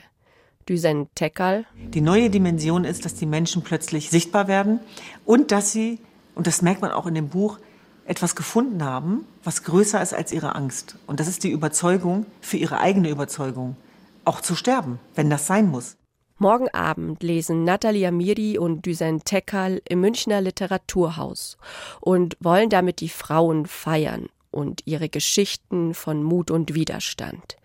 Düsen 0.69 1.09
Tekal. 1.15 1.67
Die 1.77 2.01
neue 2.01 2.31
Dimension 2.31 2.85
ist, 2.85 3.05
dass 3.05 3.15
die 3.15 3.27
Menschen 3.27 3.63
plötzlich 3.63 4.11
sichtbar 4.11 4.49
werden 4.49 4.81
und 5.25 5.53
dass 5.53 5.73
sie, 5.73 5.99
und 6.35 6.47
das 6.47 6.63
merkt 6.63 6.81
man 6.81 6.91
auch 6.91 7.07
in 7.07 7.15
dem 7.15 7.29
Buch, 7.29 7.59
etwas 8.07 8.35
gefunden 8.35 8.85
haben, 8.85 9.27
was 9.43 9.63
größer 9.65 10.01
ist 10.03 10.15
als 10.15 10.33
ihre 10.33 10.55
Angst. 10.55 10.97
Und 11.07 11.21
das 11.21 11.29
ist 11.29 11.45
die 11.45 11.51
Überzeugung, 11.51 12.27
für 12.41 12.57
ihre 12.57 12.79
eigene 12.81 13.11
Überzeugung 13.11 13.77
auch 14.25 14.41
zu 14.41 14.55
sterben, 14.55 14.99
wenn 15.15 15.31
das 15.31 15.47
sein 15.47 15.71
muss. 15.71 15.97
Morgen 16.39 16.69
Abend 16.71 17.23
lesen 17.23 17.65
Natalia 17.65 18.11
Miri 18.11 18.59
und 18.59 18.85
Düsen 18.87 19.25
Tekal 19.25 19.81
im 19.89 20.01
Münchner 20.01 20.41
Literaturhaus 20.41 21.57
und 22.01 22.37
wollen 22.41 22.71
damit 22.71 23.01
die 23.01 23.09
Frauen 23.09 23.67
feiern 23.67 24.29
und 24.51 24.83
ihre 24.85 25.09
Geschichten 25.09 25.95
von 25.95 26.23
Mut 26.23 26.51
und 26.51 26.75
Widerstand. 26.75 27.57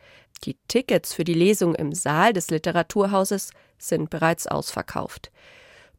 Die 0.44 0.56
Tickets 0.68 1.14
für 1.14 1.24
die 1.24 1.34
Lesung 1.34 1.76
im 1.76 1.94
Saal 1.94 2.32
des 2.34 2.52
Literaturhauses 2.52 3.52
sind 3.78 4.10
bereits 4.10 4.48
ausverkauft 4.48 5.32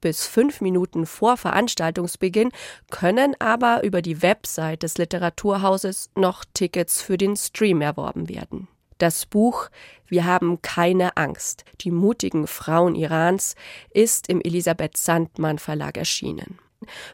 bis 0.01 0.27
fünf 0.27 0.61
Minuten 0.61 1.07
vor 1.07 1.37
Veranstaltungsbeginn 1.37 2.51
können 2.91 3.35
aber 3.39 3.83
über 3.85 4.03
die 4.03 4.23
Website 4.23 4.83
des 4.83 4.99
Literaturhauses 4.99 6.11
noch 6.15 6.45
Tickets 6.55 7.03
für 7.03 7.19
den 7.19 7.37
Stream 7.37 7.81
erworben 7.81 8.29
werden. 8.29 8.69
Das 9.01 9.25
Buch 9.25 9.71
Wir 10.09 10.27
haben 10.27 10.61
keine 10.61 11.17
Angst, 11.17 11.65
die 11.81 11.91
mutigen 11.91 12.47
Frauen 12.47 12.95
Irans 12.95 13.55
ist 13.95 14.29
im 14.29 14.43
Elisabeth 14.43 14.99
Sandmann 14.99 15.59
Verlag 15.59 15.97
erschienen. 15.97 16.59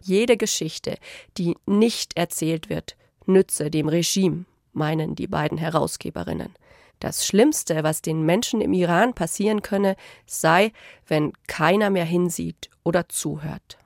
Jede 0.03 0.37
Geschichte, 0.37 0.97
die 1.39 1.57
nicht 1.65 2.17
erzählt 2.17 2.69
wird, 2.71 2.97
nütze 3.27 3.71
dem 3.71 3.89
Regime, 3.89 4.47
meinen 4.73 5.15
die 5.15 5.29
beiden 5.29 5.59
Herausgeberinnen. 5.59 6.53
Das 6.99 7.25
Schlimmste, 7.25 7.85
was 7.85 8.03
den 8.03 8.23
Menschen 8.23 8.61
im 8.61 8.73
Iran 8.73 9.15
passieren 9.15 9.63
könne, 9.63 9.95
sei, 10.27 10.73
wenn 11.07 11.35
keiner 11.47 11.91
mehr 11.91 12.05
hinsieht 12.05 12.69
oder 12.83 13.09
zuhört. 13.09 13.79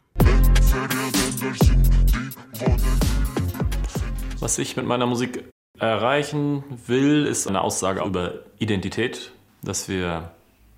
Was 4.39 4.59
ich 4.59 4.75
mit 4.79 4.87
meiner 4.87 5.05
Musik 5.05 5.45
erreichen 5.81 6.63
will, 6.87 7.27
ist 7.27 7.47
eine 7.47 7.63
Aussage 7.63 8.03
über 8.05 8.35
Identität, 8.59 9.33
dass 9.63 9.89
wir 9.89 10.31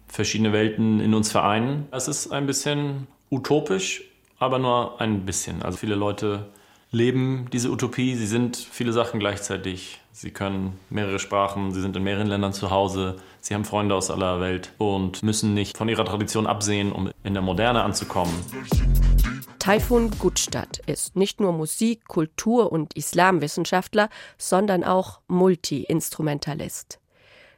verschiedene 0.06 0.52
Welten 0.52 1.00
in 1.00 1.14
uns 1.14 1.30
vereinen. 1.32 1.88
Es 1.90 2.08
ist 2.08 2.32
ein 2.32 2.46
bisschen 2.46 3.06
utopisch, 3.30 4.04
aber 4.38 4.58
nur 4.58 5.00
ein 5.00 5.24
bisschen. 5.24 5.62
Also 5.62 5.78
viele 5.78 5.94
Leute 5.94 6.46
leben 6.90 7.48
diese 7.52 7.70
Utopie, 7.70 8.14
sie 8.14 8.26
sind 8.26 8.56
viele 8.56 8.92
Sachen 8.92 9.18
gleichzeitig. 9.18 10.00
Sie 10.12 10.30
können 10.30 10.78
mehrere 10.90 11.18
Sprachen, 11.18 11.72
sie 11.72 11.80
sind 11.80 11.96
in 11.96 12.02
mehreren 12.02 12.26
Ländern 12.26 12.52
zu 12.52 12.70
Hause, 12.70 13.16
sie 13.40 13.54
haben 13.54 13.64
Freunde 13.64 13.94
aus 13.94 14.10
aller 14.10 14.40
Welt 14.40 14.72
und 14.76 15.22
müssen 15.22 15.54
nicht 15.54 15.78
von 15.78 15.88
ihrer 15.88 16.04
Tradition 16.04 16.46
absehen, 16.46 16.92
um 16.92 17.10
in 17.24 17.32
der 17.32 17.42
Moderne 17.42 17.82
anzukommen. 17.82 18.34
Taifun 19.62 20.10
Gutstadt 20.18 20.80
ist 20.86 21.14
nicht 21.14 21.38
nur 21.38 21.52
Musik-, 21.52 22.08
Kultur- 22.08 22.72
und 22.72 22.94
Islamwissenschaftler, 22.94 24.08
sondern 24.36 24.82
auch 24.82 25.20
Multi-Instrumentalist. 25.28 26.98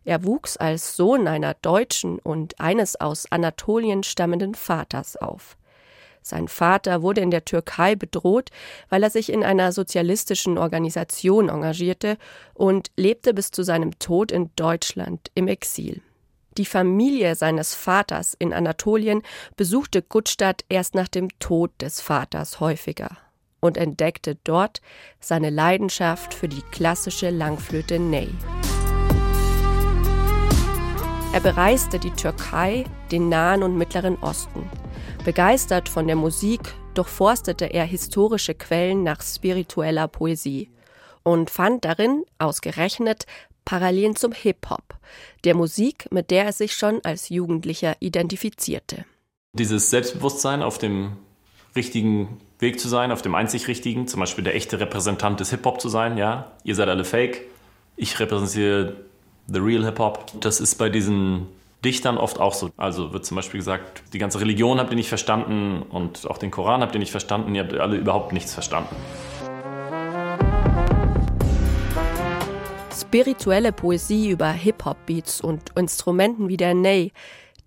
Er 0.05 0.23
wuchs 0.23 0.59
als 0.59 0.97
Sohn 0.97 1.27
einer 1.27 1.55
deutschen 1.55 2.19
und 2.19 2.61
eines 2.61 3.01
aus 3.01 3.25
Anatolien 3.33 4.03
stammenden 4.03 4.55
Vaters 4.55 5.17
auf. 5.17 5.57
Sein 6.21 6.49
Vater 6.49 7.01
wurde 7.01 7.23
in 7.23 7.31
der 7.31 7.47
Türkei 7.47 7.97
bedroht, 7.97 8.51
weil 8.91 9.03
er 9.03 9.09
sich 9.09 9.33
in 9.33 9.43
einer 9.43 9.73
sozialistischen 9.73 10.59
Organisation 10.59 11.49
engagierte 11.49 12.19
und 12.53 12.91
lebte 12.99 13.33
bis 13.33 13.51
zu 13.51 13.63
seinem 13.63 13.99
Tod 13.99 14.31
in 14.31 14.51
Deutschland 14.57 15.31
im 15.35 15.49
Exil. 15.49 16.03
Die 16.57 16.65
Familie 16.65 17.35
seines 17.35 17.75
Vaters 17.75 18.35
in 18.39 18.53
Anatolien 18.53 19.23
besuchte 19.57 20.03
Gutstadt 20.03 20.65
erst 20.69 20.95
nach 20.95 21.09
dem 21.09 21.29
Tod 21.41 21.73
des 21.81 22.01
Vaters 22.01 22.61
häufiger 22.61 23.17
und 23.59 23.77
entdeckte 23.77 24.37
dort 24.45 24.81
seine 25.19 25.51
Leidenschaft 25.51 26.33
für 26.33 26.49
die 26.49 26.63
klassische 26.71 27.31
Langflöte 27.31 27.99
Ney. 27.99 28.29
Er 31.33 31.41
bereiste 31.41 31.99
die 31.99 32.13
Türkei, 32.13 32.85
den 33.11 33.29
Nahen 33.29 33.65
und 33.65 33.77
Mittleren 33.77 34.17
Osten. 34.19 34.71
Begeistert 35.25 35.89
von 35.89 36.07
der 36.07 36.15
Musik 36.15 36.61
durchforstete 36.95 37.65
er 37.65 37.85
historische 37.85 38.55
Quellen 38.55 39.03
nach 39.03 39.21
spiritueller 39.23 40.07
Poesie 40.07 40.71
und 41.25 41.51
fand 41.51 41.85
darin 41.85 42.23
ausgerechnet 42.39 43.27
Parallelen 43.65 44.17
zum 44.17 44.33
Hip-Hop, 44.33 44.97
der 45.45 45.55
Musik, 45.55 46.09
mit 46.11 46.31
der 46.31 46.47
er 46.47 46.53
sich 46.53 46.75
schon 46.75 47.01
als 47.05 47.29
Jugendlicher 47.29 47.97
identifizierte. 48.01 49.05
Dieses 49.53 49.91
Selbstbewusstsein, 49.91 50.63
auf 50.63 50.79
dem 50.79 51.17
richtigen 51.77 52.41
Weg 52.59 52.81
zu 52.81 52.89
sein, 52.89 53.13
auf 53.13 53.23
dem 53.23 53.35
einzig 53.35 53.69
richtigen, 53.69 54.07
zum 54.07 54.21
Beispiel 54.21 54.45
der 54.45 54.55
echte 54.55 54.81
Repräsentant 54.81 55.41
des 55.41 55.51
Hip-Hop 55.51 55.81
zu 55.81 55.89
sein, 55.89 56.17
ja, 56.19 56.53
ihr 56.65 56.75
seid 56.75 56.89
alle 56.89 57.05
fake, 57.05 57.43
ich 57.97 58.19
repräsentiere 58.19 58.97
the 59.47 59.59
real 59.59 59.85
Hip-Hop. 59.85 60.41
Das 60.41 60.61
ist 60.61 60.77
bei 60.77 60.89
diesen 60.89 61.47
Dichtern 61.85 62.17
oft 62.17 62.41
auch 62.41 62.55
so. 62.55 62.71
Also 62.77 63.13
wird 63.13 63.27
zum 63.27 63.37
Beispiel 63.37 63.61
gesagt, 63.61 64.03
die 64.13 64.19
ganze 64.19 64.41
Religion 64.41 64.79
habt 64.79 64.91
ihr 64.91 64.97
nicht 64.97 65.09
verstanden 65.09 65.83
und 65.83 66.29
auch 66.29 66.39
den 66.39 66.51
Koran 66.51 66.81
habt 66.81 66.95
ihr 66.95 66.99
nicht 66.99 67.11
verstanden, 67.11 67.55
ihr 67.55 67.63
habt 67.63 67.75
alle 67.75 67.97
überhaupt 67.97 68.33
nichts 68.33 68.55
verstanden. 68.55 68.97
Spirituelle 73.15 73.71
Poesie 73.71 74.31
über 74.31 74.51
Hip-Hop-Beats 74.51 75.41
und 75.41 75.71
Instrumenten 75.77 76.49
wie 76.49 76.57
der 76.57 76.75
Ney, 76.75 77.13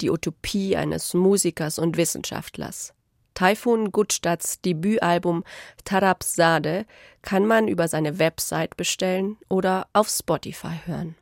die 0.01 0.09
Utopie 0.09 0.75
eines 0.75 1.13
Musikers 1.13 1.79
und 1.79 1.95
Wissenschaftlers. 1.95 2.93
Taifun 3.33 3.93
Gutstads 3.93 4.59
Debütalbum 4.59 5.45
Tarabsade 5.85 6.85
kann 7.21 7.45
man 7.45 7.69
über 7.69 7.87
seine 7.87 8.19
Website 8.19 8.75
bestellen 8.75 9.37
oder 9.47 9.87
auf 9.93 10.09
Spotify 10.09 10.81
hören. 10.83 11.15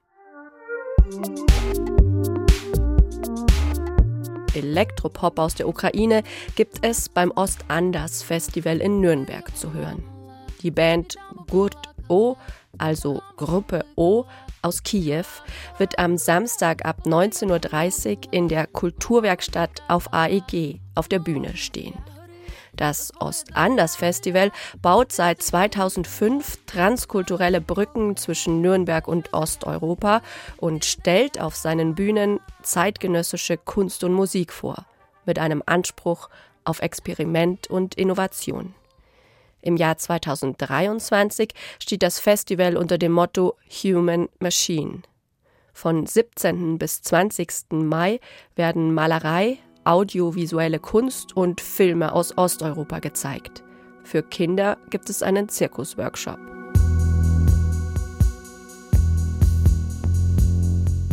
Elektropop 4.56 5.38
aus 5.38 5.54
der 5.54 5.68
Ukraine 5.68 6.24
gibt 6.56 6.84
es 6.84 7.10
beim 7.10 7.30
Ostandas 7.30 8.24
Festival 8.24 8.82
in 8.82 9.02
Nürnberg 9.02 9.56
zu 9.56 9.72
hören. 9.72 10.04
Die 10.64 10.72
Band 10.72 11.16
Gurt 11.48 11.95
O, 12.08 12.36
also 12.78 13.22
Gruppe 13.38 13.86
O 13.96 14.26
aus 14.62 14.84
Kiew, 14.84 15.26
wird 15.78 16.00
am 16.00 16.18
Samstag 16.18 16.86
ab 16.86 17.02
19.30 17.06 18.10
Uhr 18.10 18.34
in 18.34 18.48
der 18.48 18.68
Kulturwerkstatt 18.68 19.82
auf 19.88 20.14
AEG 20.14 20.80
auf 20.96 21.08
der 21.08 21.20
Bühne 21.20 21.56
stehen. 21.56 21.96
Das 22.76 23.14
Ostanders 23.20 23.96
Festival 23.96 24.52
baut 24.82 25.12
seit 25.12 25.42
2005 25.42 26.66
transkulturelle 26.66 27.62
Brücken 27.62 28.18
zwischen 28.18 28.62
Nürnberg 28.62 29.08
und 29.08 29.34
Osteuropa 29.34 30.22
und 30.58 30.84
stellt 30.84 31.40
auf 31.40 31.56
seinen 31.56 31.96
Bühnen 31.96 32.40
zeitgenössische 32.64 33.58
Kunst 33.58 34.04
und 34.04 34.14
Musik 34.14 34.52
vor, 34.52 34.86
mit 35.26 35.40
einem 35.40 35.64
Anspruch 35.66 36.30
auf 36.66 36.82
Experiment 36.82 37.70
und 37.70 37.96
Innovation. 37.96 38.74
Im 39.66 39.78
Jahr 39.78 39.98
2023 39.98 41.52
steht 41.80 42.04
das 42.04 42.20
Festival 42.20 42.78
unter 42.78 43.00
dem 43.00 43.12
Motto 43.12 43.56
Human 43.84 44.30
Machine. 44.40 45.02
Von 45.74 46.06
17. 46.06 46.78
bis 46.78 47.02
20. 47.02 47.72
Mai 47.72 48.20
werden 48.56 48.94
Malerei, 48.94 49.58
audiovisuelle 49.84 50.78
Kunst 50.78 51.36
und 51.36 51.62
Filme 51.62 52.14
aus 52.14 52.38
Osteuropa 52.38 53.00
gezeigt. 53.00 53.64
Für 54.04 54.22
Kinder 54.22 54.78
gibt 54.92 55.10
es 55.10 55.24
einen 55.24 55.50
Zirkusworkshop. 55.50 56.38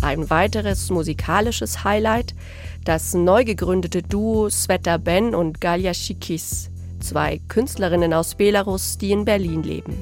Ein 0.03 0.29
weiteres 0.29 0.91
musikalisches 0.91 1.85
Highlight, 1.85 2.35
das 2.85 3.15
neu 3.15 3.45
gegründete 3.45 4.03
Duo 4.03 4.51
Sveta 4.51 4.99
Ben 4.99 5.35
und 5.35 5.61
Galia 5.61 5.95
Shikis, 5.95 6.72
zwei 7.03 7.41
Künstlerinnen 7.49 8.15
aus 8.15 8.35
Belarus, 8.35 8.99
die 8.99 9.13
in 9.13 9.25
Berlin 9.25 9.63
leben. 9.63 9.97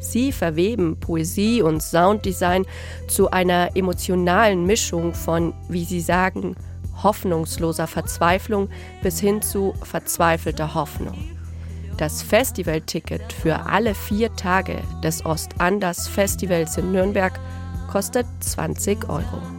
Sie 0.00 0.32
verweben 0.32 0.98
Poesie 1.00 1.62
und 1.62 1.82
Sounddesign 1.82 2.66
zu 3.08 3.30
einer 3.30 3.74
emotionalen 3.74 4.66
Mischung 4.66 5.14
von, 5.14 5.54
wie 5.68 5.84
sie 5.84 6.00
sagen, 6.00 6.56
hoffnungsloser 7.02 7.86
Verzweiflung 7.86 8.68
bis 9.02 9.18
hin 9.18 9.42
zu 9.42 9.74
verzweifelter 9.82 10.74
Hoffnung. 10.74 11.16
Das 11.96 12.22
Festivalticket 12.22 13.32
für 13.32 13.66
alle 13.66 13.94
vier 13.94 14.34
Tage 14.34 14.78
des 15.02 15.24
Ostanders 15.24 16.08
Festivals 16.08 16.76
in 16.76 16.92
Nürnberg 16.92 17.38
kostet 17.90 18.26
20 18.40 19.08
Euro. 19.08 19.53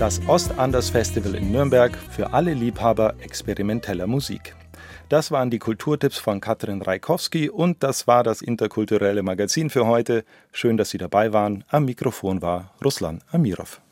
Das 0.00 0.18
Ostanders 0.28 0.88
Festival 0.88 1.34
in 1.34 1.52
Nürnberg 1.52 1.94
für 1.94 2.32
alle 2.32 2.54
Liebhaber 2.54 3.16
experimenteller 3.20 4.06
Musik. 4.06 4.56
Das 5.10 5.30
waren 5.30 5.50
die 5.50 5.58
Kulturtipps 5.58 6.16
von 6.16 6.40
Katrin 6.40 6.80
Reikowski 6.80 7.50
und 7.50 7.82
das 7.82 8.06
war 8.06 8.24
das 8.24 8.40
interkulturelle 8.40 9.22
Magazin 9.22 9.68
für 9.68 9.86
heute. 9.86 10.24
Schön, 10.52 10.78
dass 10.78 10.88
Sie 10.88 10.96
dabei 10.96 11.34
waren. 11.34 11.64
Am 11.68 11.84
Mikrofon 11.84 12.40
war 12.40 12.72
Ruslan 12.82 13.20
Amirov. 13.30 13.82